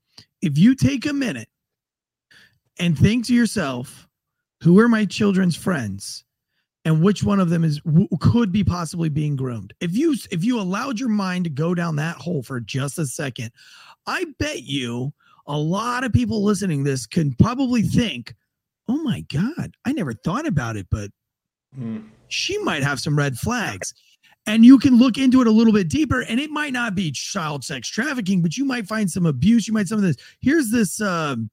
[0.41, 1.49] If you take a minute
[2.80, 4.07] and think to yourself
[4.61, 6.24] who are my children's friends?
[6.86, 7.82] And which one of them is
[8.20, 9.74] could be possibly being groomed?
[9.80, 13.07] If you if you allowed your mind to go down that hole for just a
[13.07, 13.51] second
[14.07, 15.13] i bet you
[15.47, 18.36] a lot of people listening this can probably think
[18.88, 21.11] oh my god i never thought about it but
[21.78, 22.05] Mm.
[22.28, 23.93] She might have some red flags.
[24.47, 27.11] And you can look into it a little bit deeper and it might not be
[27.11, 30.17] child sex trafficking but you might find some abuse you might some of this.
[30.39, 31.49] Here's this um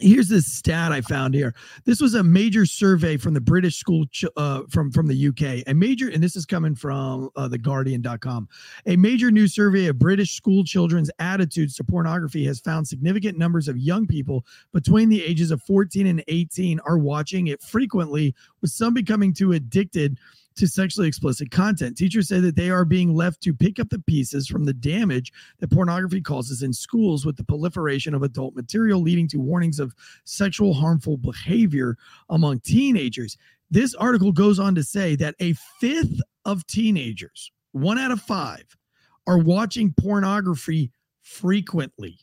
[0.00, 1.54] here's this stat i found here.
[1.84, 5.42] This was a major survey from the british school ch- uh, from from the uk
[5.66, 8.48] a major and this is coming from uh, the guardian.com
[8.86, 13.68] a major new survey of british school children's attitudes to pornography has found significant numbers
[13.68, 18.70] of young people between the ages of 14 and 18 are watching it frequently with
[18.70, 20.18] some becoming too addicted
[20.56, 21.96] to sexually explicit content.
[21.96, 25.32] Teachers say that they are being left to pick up the pieces from the damage
[25.58, 29.94] that pornography causes in schools with the proliferation of adult material leading to warnings of
[30.24, 31.96] sexual harmful behavior
[32.28, 33.36] among teenagers.
[33.70, 38.64] This article goes on to say that a fifth of teenagers, one out of five,
[39.26, 40.90] are watching pornography
[41.22, 42.18] frequently.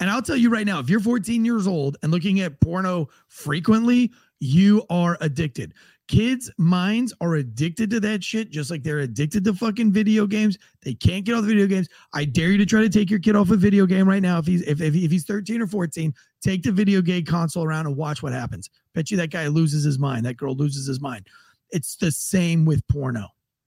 [0.00, 3.08] And I'll tell you right now, if you're 14 years old and looking at porno
[3.26, 5.74] frequently, you are addicted.
[6.08, 10.56] Kids' minds are addicted to that shit, just like they're addicted to fucking video games.
[10.82, 11.88] They can't get off the video games.
[12.14, 14.38] I dare you to try to take your kid off a video game right now.
[14.38, 17.86] If he's if, if, if he's 13 or 14, take the video game console around
[17.86, 18.70] and watch what happens.
[18.94, 20.24] Bet you that guy loses his mind.
[20.24, 21.26] That girl loses his mind.
[21.70, 23.26] It's the same with porno.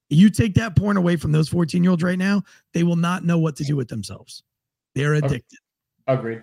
[0.10, 2.42] You take that porn away from those 14 year olds right now,
[2.74, 4.44] they will not know what to do with themselves.
[4.96, 5.60] They're addicted.
[6.08, 6.42] Agreed.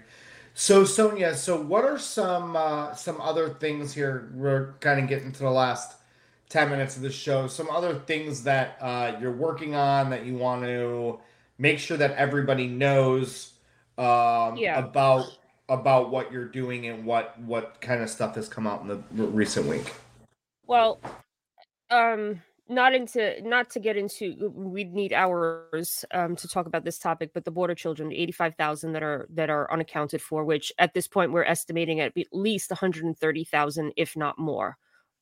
[0.61, 4.29] So Sonya, so what are some uh, some other things here?
[4.35, 5.99] We're kind of getting to the last
[6.49, 7.47] ten minutes of the show.
[7.47, 11.21] Some other things that uh, you're working on that you want to
[11.59, 13.53] make sure that everybody knows
[13.99, 14.81] um, yeah.
[14.81, 15.39] about
[15.69, 19.27] about what you're doing and what what kind of stuff has come out in the
[19.29, 19.95] recent week.
[20.67, 20.99] Well,
[21.89, 26.99] um, not into not to get into we'd need hours um, to talk about this
[26.99, 31.09] topic but the border children 85,000 that are that are unaccounted for which at this
[31.09, 34.77] point we're estimating at least 130,000 if not more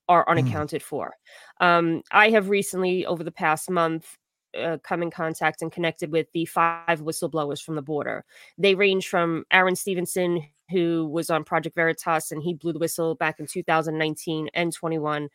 [0.08, 0.28] are mm.
[0.28, 0.84] unaccounted mm.
[0.84, 1.14] for
[1.60, 4.16] um, i have recently over the past month
[4.58, 8.24] uh, come in contact and connected with the five whistleblowers from the border
[8.58, 13.14] they range from aaron stevenson who was on project veritas and he blew the whistle
[13.14, 15.28] back in 2019 and 21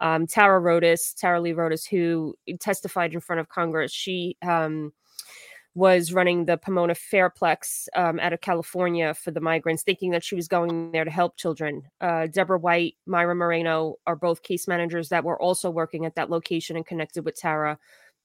[0.00, 3.92] um, Tara Rodas, Tara Lee Rodas, who testified in front of Congress.
[3.92, 4.92] She um,
[5.74, 10.34] was running the Pomona Fairplex um, out of California for the migrants, thinking that she
[10.34, 11.82] was going there to help children.
[12.00, 16.30] Uh, Deborah White, Myra Moreno are both case managers that were also working at that
[16.30, 17.78] location and connected with Tara.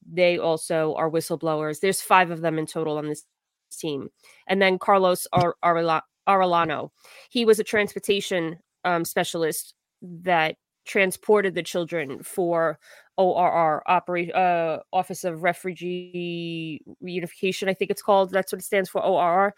[0.10, 1.82] They also are whistleblowers.
[1.82, 3.26] There's five of them in total on this
[3.70, 4.10] team.
[4.48, 6.90] And then Carlos Ar- Arellano,
[7.30, 10.56] he was a transportation um, specialist that
[10.86, 12.80] transported the children for
[13.18, 18.32] ORR, operate uh, Office of Refugee Reunification, I think it's called.
[18.32, 19.54] That's what it stands for, ORR.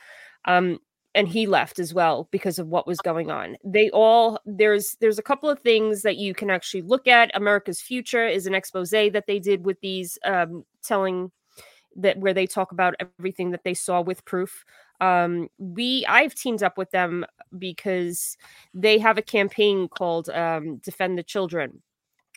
[0.46, 0.80] Um,
[1.16, 3.56] and he left as well because of what was going on.
[3.64, 7.32] They all there's there's a couple of things that you can actually look at.
[7.36, 11.32] America's Future is an expose that they did with these um, telling
[11.96, 14.66] that where they talk about everything that they saw with proof
[15.04, 17.26] um, we I've teamed up with them
[17.58, 18.38] because
[18.74, 21.82] they have a campaign called um, Defend the Children,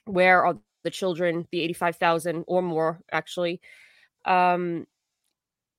[0.06, 3.60] where are the children, the 85,000 or more actually,
[4.24, 4.86] um,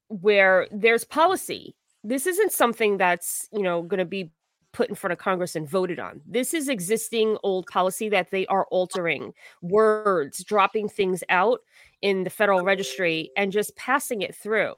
[0.08, 1.76] where there's policy.
[2.06, 4.32] This isn't something that's, you know, going to be
[4.72, 6.22] put in front of Congress and voted on.
[6.26, 11.60] This is existing old policy that they are altering words, dropping things out
[12.02, 14.76] in the federal registry and just passing it through.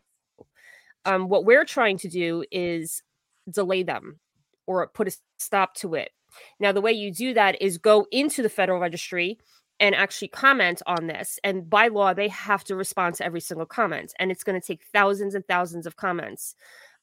[1.10, 3.02] Um, what we're trying to do is
[3.50, 4.20] delay them
[4.68, 6.12] or put a stop to it.
[6.60, 9.40] Now, the way you do that is go into the federal registry
[9.80, 11.40] and actually comment on this.
[11.44, 14.14] And by law, they have to respond to every single comment.
[14.20, 16.54] And it's going to take thousands and thousands of comments.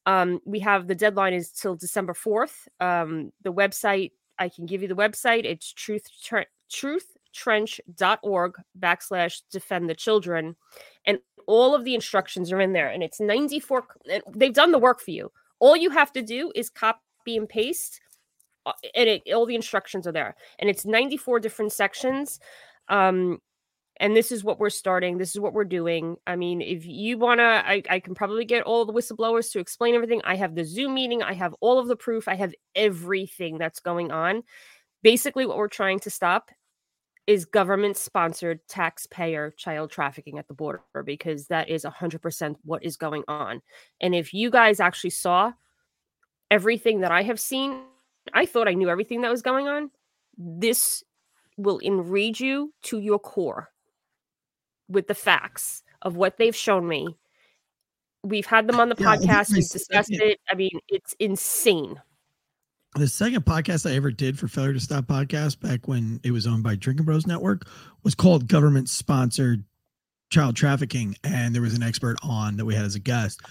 [0.05, 2.69] Um, we have the deadline is till December 4th.
[2.79, 5.45] Um, the website, I can give you the website.
[5.45, 6.47] It's truth, tre-
[7.37, 10.57] truthtrench.org backslash defend the children.
[11.05, 13.87] And all of the instructions are in there and it's 94
[14.35, 15.31] they've done the work for you.
[15.59, 18.01] All you have to do is copy and paste
[18.67, 22.41] uh, and it, all the instructions are there and it's 94 different sections
[22.89, 23.39] um
[23.99, 26.17] and this is what we're starting this is what we're doing.
[26.27, 29.61] I mean if you want to I, I can probably get all the whistleblowers to
[29.61, 30.21] explain everything.
[30.25, 33.81] I have the zoom meeting i have all of the proof i have everything that's
[33.81, 34.43] going on.
[35.03, 36.51] Basically what we're trying to stop
[37.27, 42.97] is government sponsored taxpayer child trafficking at the border because that is 100% what is
[42.97, 43.61] going on.
[44.01, 45.53] And if you guys actually saw
[46.51, 47.83] everything that I have seen,
[48.33, 49.91] I thought I knew everything that was going on.
[50.39, 51.03] This
[51.57, 53.71] will enrage you to your core
[54.89, 57.17] with the facts of what they've shown me.
[58.23, 60.39] We've had them on the podcast, we've discussed it.
[60.51, 62.01] I mean, it's insane
[62.97, 66.47] the second podcast I ever did for Failure to Stop podcast back when it was
[66.47, 67.69] owned by Drinking Bros Network
[68.03, 69.65] was called Government Sponsored
[70.31, 71.15] Child Trafficking.
[71.23, 73.43] And there was an expert on that we had as a guest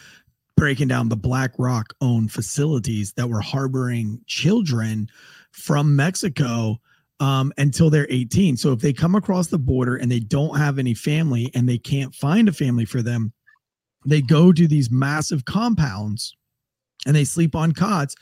[0.57, 5.09] breaking down the BlackRock owned facilities that were harboring children
[5.51, 6.77] from Mexico
[7.19, 8.57] um, until they're 18.
[8.57, 11.77] So if they come across the border and they don't have any family and they
[11.77, 13.31] can't find a family for them,
[14.07, 16.35] they go to these massive compounds
[17.05, 18.15] and they sleep on cots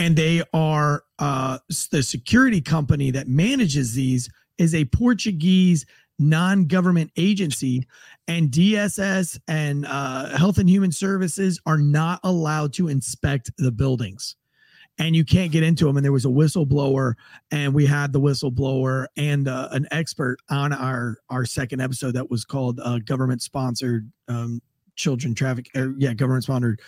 [0.00, 1.58] and they are uh,
[1.90, 5.84] the security company that manages these is a Portuguese
[6.18, 7.86] non-government agency
[8.26, 14.36] and dss and uh, health and human services are not allowed to inspect the buildings.
[14.98, 17.14] And you can't get into them and there was a whistleblower
[17.50, 22.30] and we had the whistleblower and uh, an expert on our our second episode that
[22.30, 24.60] was called uh, government sponsored um,
[24.96, 26.80] children traffic or yeah government sponsored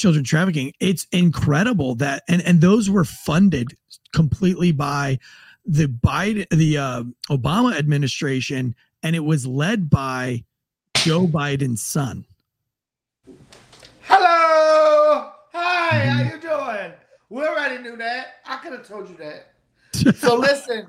[0.00, 3.68] children trafficking it's incredible that and and those were funded
[4.12, 5.18] completely by
[5.64, 10.44] the Biden, the uh, Obama administration, and it was led by
[10.98, 12.24] Joe Biden's son.
[14.02, 16.92] Hello, hi, how you doing?
[17.28, 18.34] We already knew that.
[18.46, 19.46] I could have told you that.
[20.16, 20.86] So listen,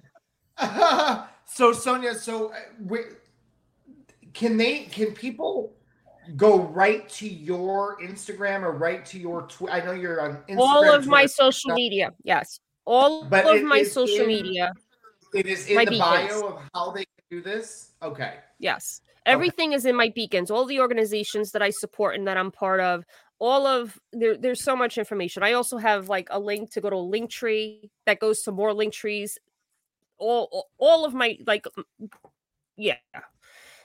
[1.45, 2.97] so Sonya, so uh,
[4.33, 4.83] can they?
[4.85, 5.73] Can people?
[6.35, 9.73] Go right to your Instagram or right to your Twitter.
[9.73, 10.57] I know you're on Instagram.
[10.57, 12.11] All of Twitter, my social media.
[12.23, 14.73] Yes all but of my social in, media.
[15.33, 15.99] It is in the beacons.
[15.99, 17.91] bio of how they do this.
[18.03, 18.35] Okay.
[18.59, 19.01] Yes.
[19.25, 19.75] Everything okay.
[19.75, 20.51] is in my beacons.
[20.51, 23.05] All the organizations that I support and that I'm part of.
[23.39, 25.41] All of there, there's so much information.
[25.41, 28.51] I also have like a link to go to a link tree that goes to
[28.51, 29.37] more link trees.
[30.17, 31.65] All, all of my like,
[32.77, 32.97] yeah.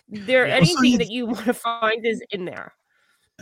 [0.09, 0.55] There, yeah.
[0.55, 2.73] anything well, that you want to find is in there.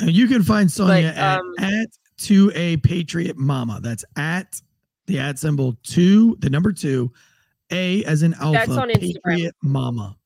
[0.00, 1.88] You can find Sonya but, um, at, at
[2.18, 3.80] 2A Patriot Mama.
[3.82, 4.60] That's at
[5.06, 7.12] the ad symbol two, the number two,
[7.70, 10.16] A as in alpha, That's on Patriot Mama.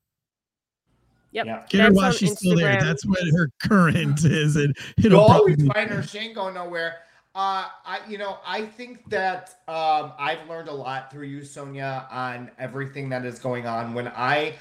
[1.33, 1.47] Yep.
[1.47, 1.63] Yeah.
[1.69, 2.37] Get her while she's Instagram.
[2.37, 2.81] still there.
[2.81, 4.57] That's what her current is.
[4.57, 6.03] And it'll You'll always find her.
[6.03, 6.97] She ain't going nowhere.
[7.35, 12.09] Uh, I, you know, I think that um, I've learned a lot through you, Sonya,
[12.11, 13.95] on everything that is going on.
[13.95, 14.55] When I,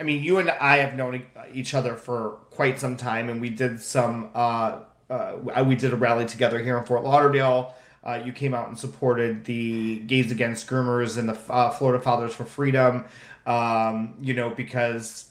[0.00, 3.50] I mean, you and I have known each other for quite some time, and we
[3.50, 7.74] did some, uh, uh, we did a rally together here in Fort Lauderdale
[8.06, 12.32] uh, you came out and supported the Gays Against Groomers and the uh, Florida Fathers
[12.32, 13.04] for Freedom,
[13.46, 15.30] um, you know, because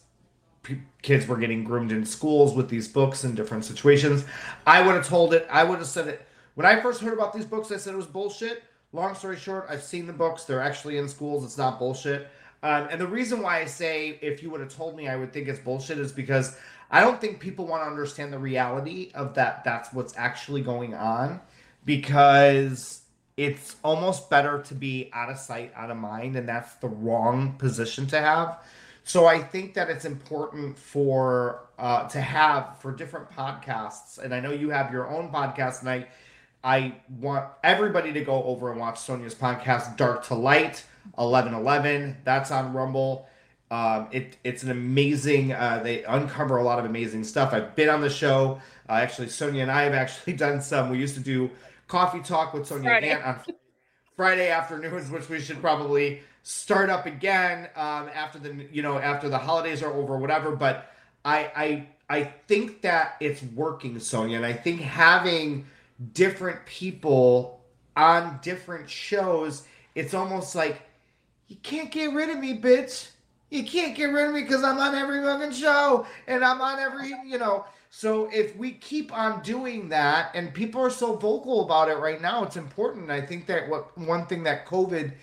[0.62, 4.26] p- kids were getting groomed in schools with these books in different situations.
[4.68, 6.28] I would have told it, I would have said it.
[6.56, 8.64] When I first heard about these books, I said it was bullshit.
[8.92, 10.44] Long story short, I've seen the books.
[10.44, 11.46] They're actually in schools.
[11.46, 12.28] It's not bullshit.
[12.64, 15.32] Um, and the reason why I say if you would have told me I would
[15.34, 16.58] think it's bullshit is because
[16.90, 19.64] I don't think people want to understand the reality of that.
[19.64, 21.42] That's what's actually going on
[21.84, 23.02] because
[23.38, 27.54] it's almost better to be out of sight, out of mind, and that's the wrong
[27.58, 28.60] position to have.
[29.04, 34.40] So I think that it's important for uh, to have for different podcasts, and I
[34.40, 36.08] know you have your own podcast, and I
[36.64, 40.84] I want everybody to go over and watch Sonya's podcast, Dark to Light,
[41.18, 42.18] eleven eleven.
[42.24, 43.28] That's on Rumble.
[43.72, 45.54] Um, it it's an amazing.
[45.54, 47.54] Uh, they uncover a lot of amazing stuff.
[47.54, 48.62] I've been on the show.
[48.88, 50.90] Uh, actually, Sonya and I have actually done some.
[50.90, 51.50] We used to do
[51.88, 53.08] Coffee Talk with Sonya Friday.
[53.10, 53.40] Gant on
[54.16, 59.30] Friday afternoons, which we should probably start up again um, after the you know after
[59.30, 60.56] the holidays are over, whatever.
[60.56, 60.92] But
[61.24, 65.66] I I I think that it's working, Sonya, and I think having
[66.14, 67.62] different people
[67.98, 69.64] on different shows,
[69.96, 70.82] it's almost like
[71.48, 73.10] you can't get rid of me, bitch.
[73.50, 76.80] You can't get rid of me because I'm on every fucking show and I'm on
[76.80, 77.66] every, you know.
[77.90, 82.22] So if we keep on doing that, and people are so vocal about it right
[82.22, 83.10] now, it's important.
[83.10, 85.14] I think that what one thing that COVID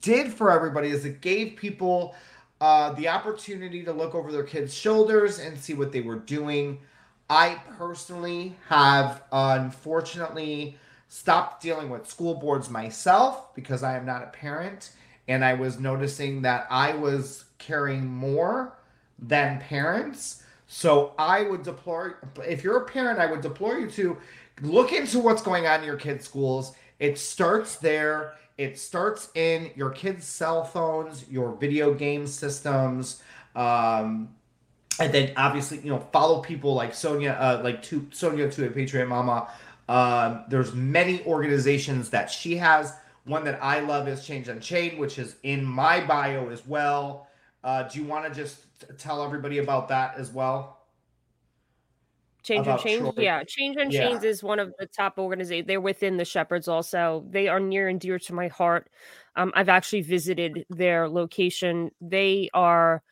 [0.00, 2.14] did for everybody is it gave people
[2.62, 6.80] uh, the opportunity to look over their kids' shoulders and see what they were doing.
[7.28, 14.26] I personally have unfortunately stopped dealing with school boards myself because I am not a
[14.28, 14.92] parent,
[15.28, 18.76] and I was noticing that I was caring more
[19.18, 22.10] than parents so I would deploy,
[22.44, 24.18] if you're a parent, I would deploy you to
[24.60, 26.74] look into what's going on in your kids' schools.
[26.98, 28.34] It starts there.
[28.58, 33.22] It starts in your kids' cell phones, your video game systems,
[33.54, 34.34] um,
[34.98, 38.70] and then obviously you know follow people like Sonya, uh, like to Sonya to a
[38.70, 39.48] Patriot Mama.
[39.88, 42.92] Um, there's many organizations that she has.
[43.24, 47.28] One that I love is Change Unchained, which is in my bio as well.
[47.62, 48.58] Uh, do you want to just
[48.98, 50.84] tell everybody about that as well?
[52.42, 53.12] Change and Troy.
[53.16, 53.42] yeah.
[53.42, 54.06] Change and yeah.
[54.06, 55.66] Chains is one of the top organizations.
[55.66, 57.24] They're within the Shepherds also.
[57.30, 58.90] They are near and dear to my heart.
[59.34, 61.90] Um, I've actually visited their location.
[62.02, 63.02] They are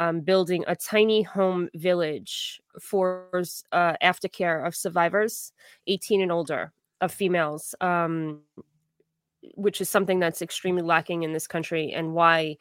[0.00, 3.28] um, building a tiny home village for
[3.70, 5.52] uh, aftercare of survivors,
[5.86, 8.40] 18 and older, of females, um,
[9.54, 12.56] which is something that's extremely lacking in this country and why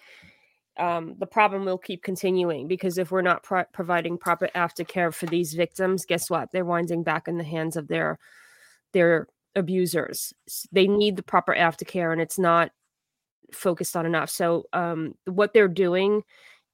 [0.78, 5.28] um, the problem will keep continuing because if we're not pro- providing proper aftercare for
[5.28, 6.52] these victims, guess what?
[6.52, 8.18] They're winding back in the hands of their
[8.92, 10.34] their abusers.
[10.72, 12.72] They need the proper aftercare, and it's not
[13.52, 14.30] focused on enough.
[14.30, 16.24] So um, what they're doing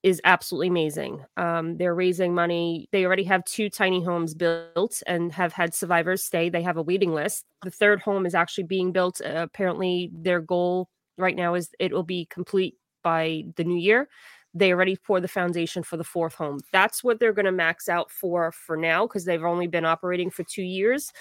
[0.01, 1.25] is absolutely amazing.
[1.35, 2.87] Um, they're raising money.
[2.91, 6.49] They already have two tiny homes built and have had survivors stay.
[6.49, 7.45] They have a waiting list.
[7.63, 9.19] The third home is actually being built.
[9.21, 14.07] Uh, apparently, their goal right now is it will be complete by the new year.
[14.53, 16.59] They already pour the foundation for the fourth home.
[16.71, 20.31] That's what they're going to max out for for now because they've only been operating
[20.31, 21.11] for two years.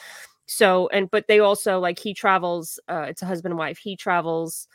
[0.47, 2.79] So and but they also like he travels.
[2.89, 3.79] Uh, it's a husband and wife.
[3.79, 4.69] He travels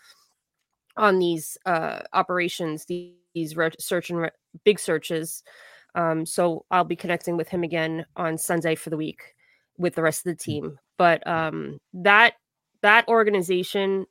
[0.98, 2.86] on these uh, operations.
[2.86, 4.30] These these search and re-
[4.64, 5.44] big searches.
[5.96, 9.22] Um, so I'll be connecting with him again on Sunday for the week
[9.78, 10.44] with the rest of the mm.
[10.44, 10.80] team.
[10.98, 12.34] But um, that
[12.82, 14.06] that organization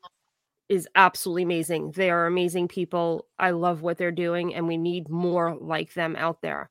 [0.69, 1.93] is absolutely amazing.
[1.93, 3.27] They are amazing people.
[3.39, 6.71] I love what they're doing, and we need more like them out there.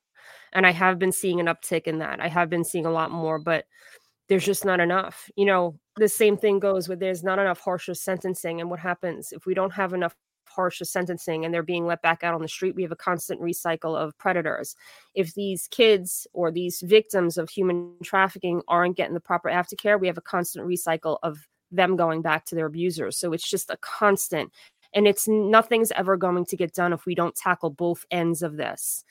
[0.53, 2.19] And I have been seeing an uptick in that.
[2.19, 3.65] I have been seeing a lot more, but
[4.27, 5.29] there's just not enough.
[5.35, 8.59] You know, the same thing goes with there's not enough harsher sentencing.
[8.59, 10.15] And what happens if we don't have enough
[10.53, 13.41] harsher sentencing and they're being let back out on the street, we have a constant
[13.41, 14.75] recycle of predators.
[15.13, 20.07] If these kids or these victims of human trafficking aren't getting the proper aftercare, we
[20.07, 23.17] have a constant recycle of them going back to their abusers.
[23.17, 24.51] So it's just a constant.
[24.93, 28.57] And it's nothing's ever going to get done if we don't tackle both ends of
[28.57, 29.05] this.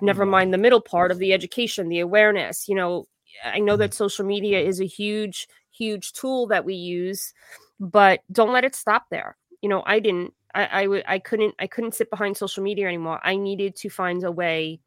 [0.00, 2.68] Never mind the middle part of the education, the awareness.
[2.68, 3.06] You know,
[3.44, 3.96] I know that mm-hmm.
[3.96, 7.34] social media is a huge, huge tool that we use,
[7.80, 9.36] but don't let it stop there.
[9.60, 12.86] You know, I didn't I, I w- I couldn't I couldn't sit behind social media
[12.86, 13.20] anymore.
[13.22, 14.80] I needed to find a way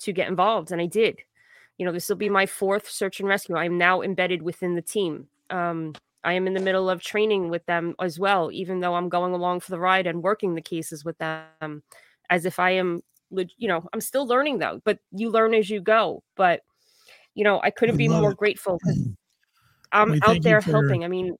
[0.00, 1.20] to get involved, and I did.
[1.78, 3.56] You know, this will be my fourth search and rescue.
[3.56, 5.28] I'm now embedded within the team.
[5.50, 9.08] Um, I am in the middle of training with them as well, even though I'm
[9.08, 11.82] going along for the ride and working the cases with them,
[12.30, 14.80] as if I am, you know, I'm still learning though.
[14.84, 16.22] But you learn as you go.
[16.36, 16.62] But
[17.34, 18.36] you know, I couldn't be more it.
[18.36, 18.80] grateful.
[19.92, 21.04] I'm out there helping.
[21.04, 21.36] I mean,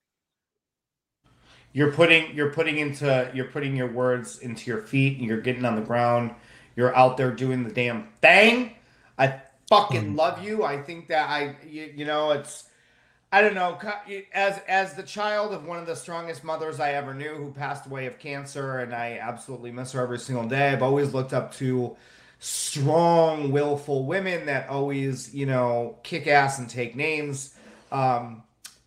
[1.75, 5.67] you're putting you're putting into you're putting your words into your feet and you're getting
[5.67, 6.35] on the ground.
[6.77, 8.73] You're out there doing the damn thing.
[9.19, 10.17] I fucking mm.
[10.17, 10.65] love you.
[10.65, 12.65] I think that i you, you know it's
[13.33, 13.79] i don't know
[14.33, 17.87] as as the child of one of the strongest mothers i ever knew who passed
[17.87, 21.53] away of cancer and i absolutely miss her every single day i've always looked up
[21.53, 21.97] to
[22.45, 27.55] strong willful women that always you know kick ass and take names.
[27.91, 28.43] Um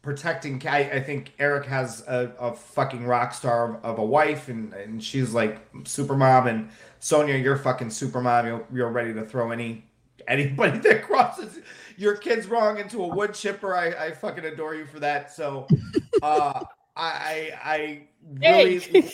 [0.08, 4.74] protecting I, I think Eric has a, a fucking rock star of a wife and,
[4.74, 6.70] and she's like super mom and
[7.02, 9.84] Sonya you're fucking super mom you're, you're ready to throw any
[10.26, 11.60] anybody that crosses
[11.98, 13.76] your kids wrong into a wood chipper.
[13.76, 15.34] I, I fucking adore you for that.
[15.34, 15.68] So
[16.22, 16.64] uh
[16.96, 18.02] I I
[18.40, 19.12] really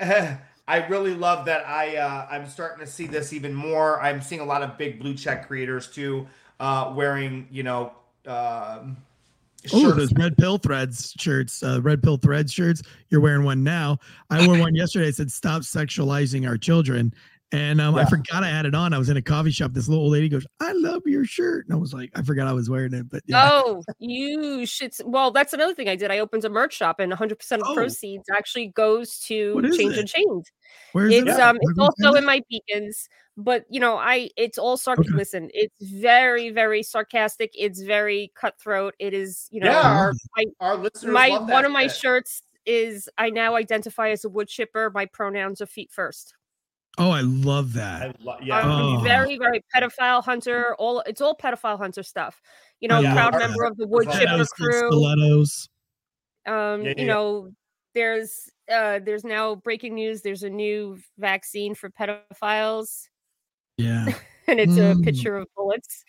[0.00, 4.02] I really love that I uh, I'm starting to see this even more.
[4.02, 6.26] I'm seeing a lot of big blue check creators too
[6.58, 7.92] uh wearing you know
[8.26, 8.96] um
[9.72, 12.82] Oh, those red pill threads shirts, uh, red pill threads shirts.
[13.08, 13.98] You're wearing one now.
[14.30, 15.08] I wore one yesterday.
[15.08, 17.12] It said "Stop sexualizing our children,"
[17.52, 18.02] and um, yeah.
[18.02, 18.92] I forgot I had it on.
[18.92, 19.72] I was in a coffee shop.
[19.72, 22.46] This little old lady goes, "I love your shirt," and I was like, I forgot
[22.46, 23.08] I was wearing it.
[23.08, 23.50] But yeah.
[23.50, 24.92] oh, you should.
[25.04, 26.10] Well, that's another thing I did.
[26.10, 27.76] I opened a merch shop, and 100 percent of the oh.
[27.76, 29.98] proceeds actually goes to Change it?
[29.98, 30.52] and Change.
[30.92, 31.40] Where is it's it?
[31.40, 35.18] um, it's also in my beacons but you know i it's all sarcastic okay.
[35.18, 40.44] listen it's very very sarcastic it's very cutthroat it is you know yeah, our, I,
[40.60, 44.90] our listeners my one of my shirts is i now identify as a wood chipper
[44.92, 46.34] my pronouns are feet first
[46.98, 49.00] oh i love that I lo- yeah I'm oh.
[49.00, 52.40] very very pedophile hunter all it's all pedophile hunter stuff
[52.80, 53.12] you know yeah.
[53.12, 55.68] proud member of the wood chipper crew stilettos.
[56.46, 57.50] um yeah, you know
[57.94, 63.08] there's uh there's now breaking news there's a new vaccine for pedophiles
[63.78, 64.12] yeah.
[64.46, 65.00] and it's mm.
[65.00, 66.04] a picture of bullets.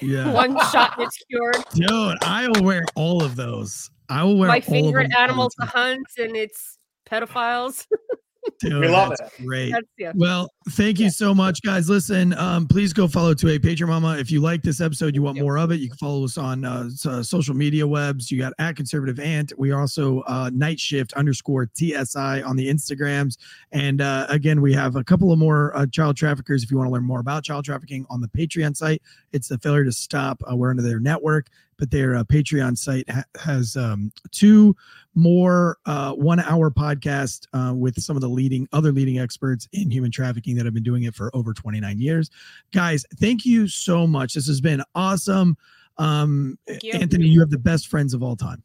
[0.00, 0.32] Yeah.
[0.32, 1.56] One shot and it's cured.
[1.74, 3.90] Dude, I will wear all of those.
[4.08, 6.78] I will wear my favorite animal to hunt, and it's
[7.10, 7.86] pedophiles.
[8.60, 9.18] Dude, we love it.
[9.44, 9.74] Great.
[9.98, 10.12] Yeah.
[10.14, 11.10] Well, thank you yeah.
[11.10, 11.88] so much, guys.
[11.88, 14.16] Listen, um, please go follow 2A Patriot Mama.
[14.18, 15.44] If you like this episode, you want yep.
[15.44, 18.30] more of it, you can follow us on uh, uh, social media webs.
[18.30, 19.52] You got at conservative ant.
[19.58, 23.38] We also uh, night shift underscore TSI on the Instagrams.
[23.72, 26.62] And uh, again, we have a couple of more uh, child traffickers.
[26.62, 29.58] If you want to learn more about child trafficking on the Patreon site, it's the
[29.58, 30.42] failure to stop.
[30.50, 31.48] Uh, we're under their network
[31.78, 34.76] but their uh, Patreon site ha- has um, two
[35.14, 39.90] more uh, one hour podcast uh, with some of the leading other leading experts in
[39.90, 42.30] human trafficking that have been doing it for over 29 years.
[42.72, 44.34] Guys, thank you so much.
[44.34, 45.56] This has been awesome.
[45.96, 46.92] Um, you.
[46.92, 48.62] Anthony, you have the best friends of all time.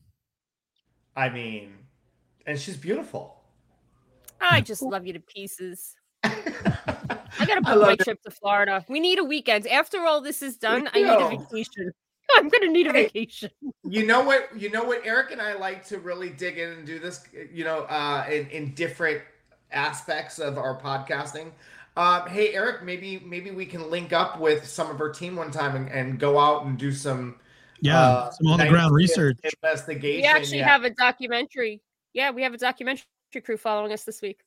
[1.16, 1.74] I mean,
[2.46, 3.40] and she's beautiful.
[4.42, 5.96] I just love you to pieces.
[6.24, 8.00] I gotta book my it.
[8.00, 8.86] trip to Florida.
[8.88, 9.68] We need a weekend.
[9.68, 11.92] After all this is done, I need a vacation.
[12.38, 13.04] I'm gonna need a Hey.
[13.04, 13.52] vacation.
[13.84, 14.50] You know what?
[14.58, 15.02] You know what?
[15.06, 17.24] Eric and I like to really dig in and do this.
[17.52, 19.22] You know, uh, in in different
[19.72, 21.52] aspects of our podcasting.
[21.96, 25.52] Um, hey, Eric, maybe maybe we can link up with some of our team one
[25.52, 27.36] time and, and go out and do some
[27.82, 29.38] Yeah, uh, some on the ground research.
[29.44, 30.22] investigation.
[30.22, 30.70] We actually yeah.
[30.70, 31.82] have a documentary.
[32.14, 33.06] Yeah, we have a documentary
[33.44, 34.40] crew following us this week.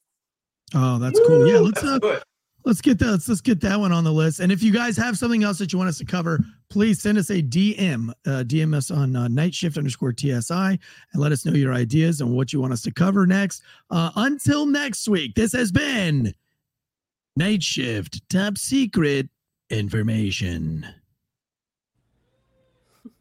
[0.74, 1.46] Oh, that's cool.
[1.46, 2.20] Yeah, let's that's uh,
[2.64, 3.06] let's get that.
[3.12, 4.40] Let's, let's get that one on the list.
[4.40, 7.18] And if you guys have something else that you want us to cover, please send
[7.18, 8.10] us a DM.
[8.26, 10.78] Uh, DM us on uh, night shift underscore TSI and
[11.14, 13.62] let us know your ideas and what you want us to cover next.
[13.90, 16.34] Uh, until next week, this has been
[17.36, 19.28] Night Shift Top Secret
[19.70, 20.86] Information.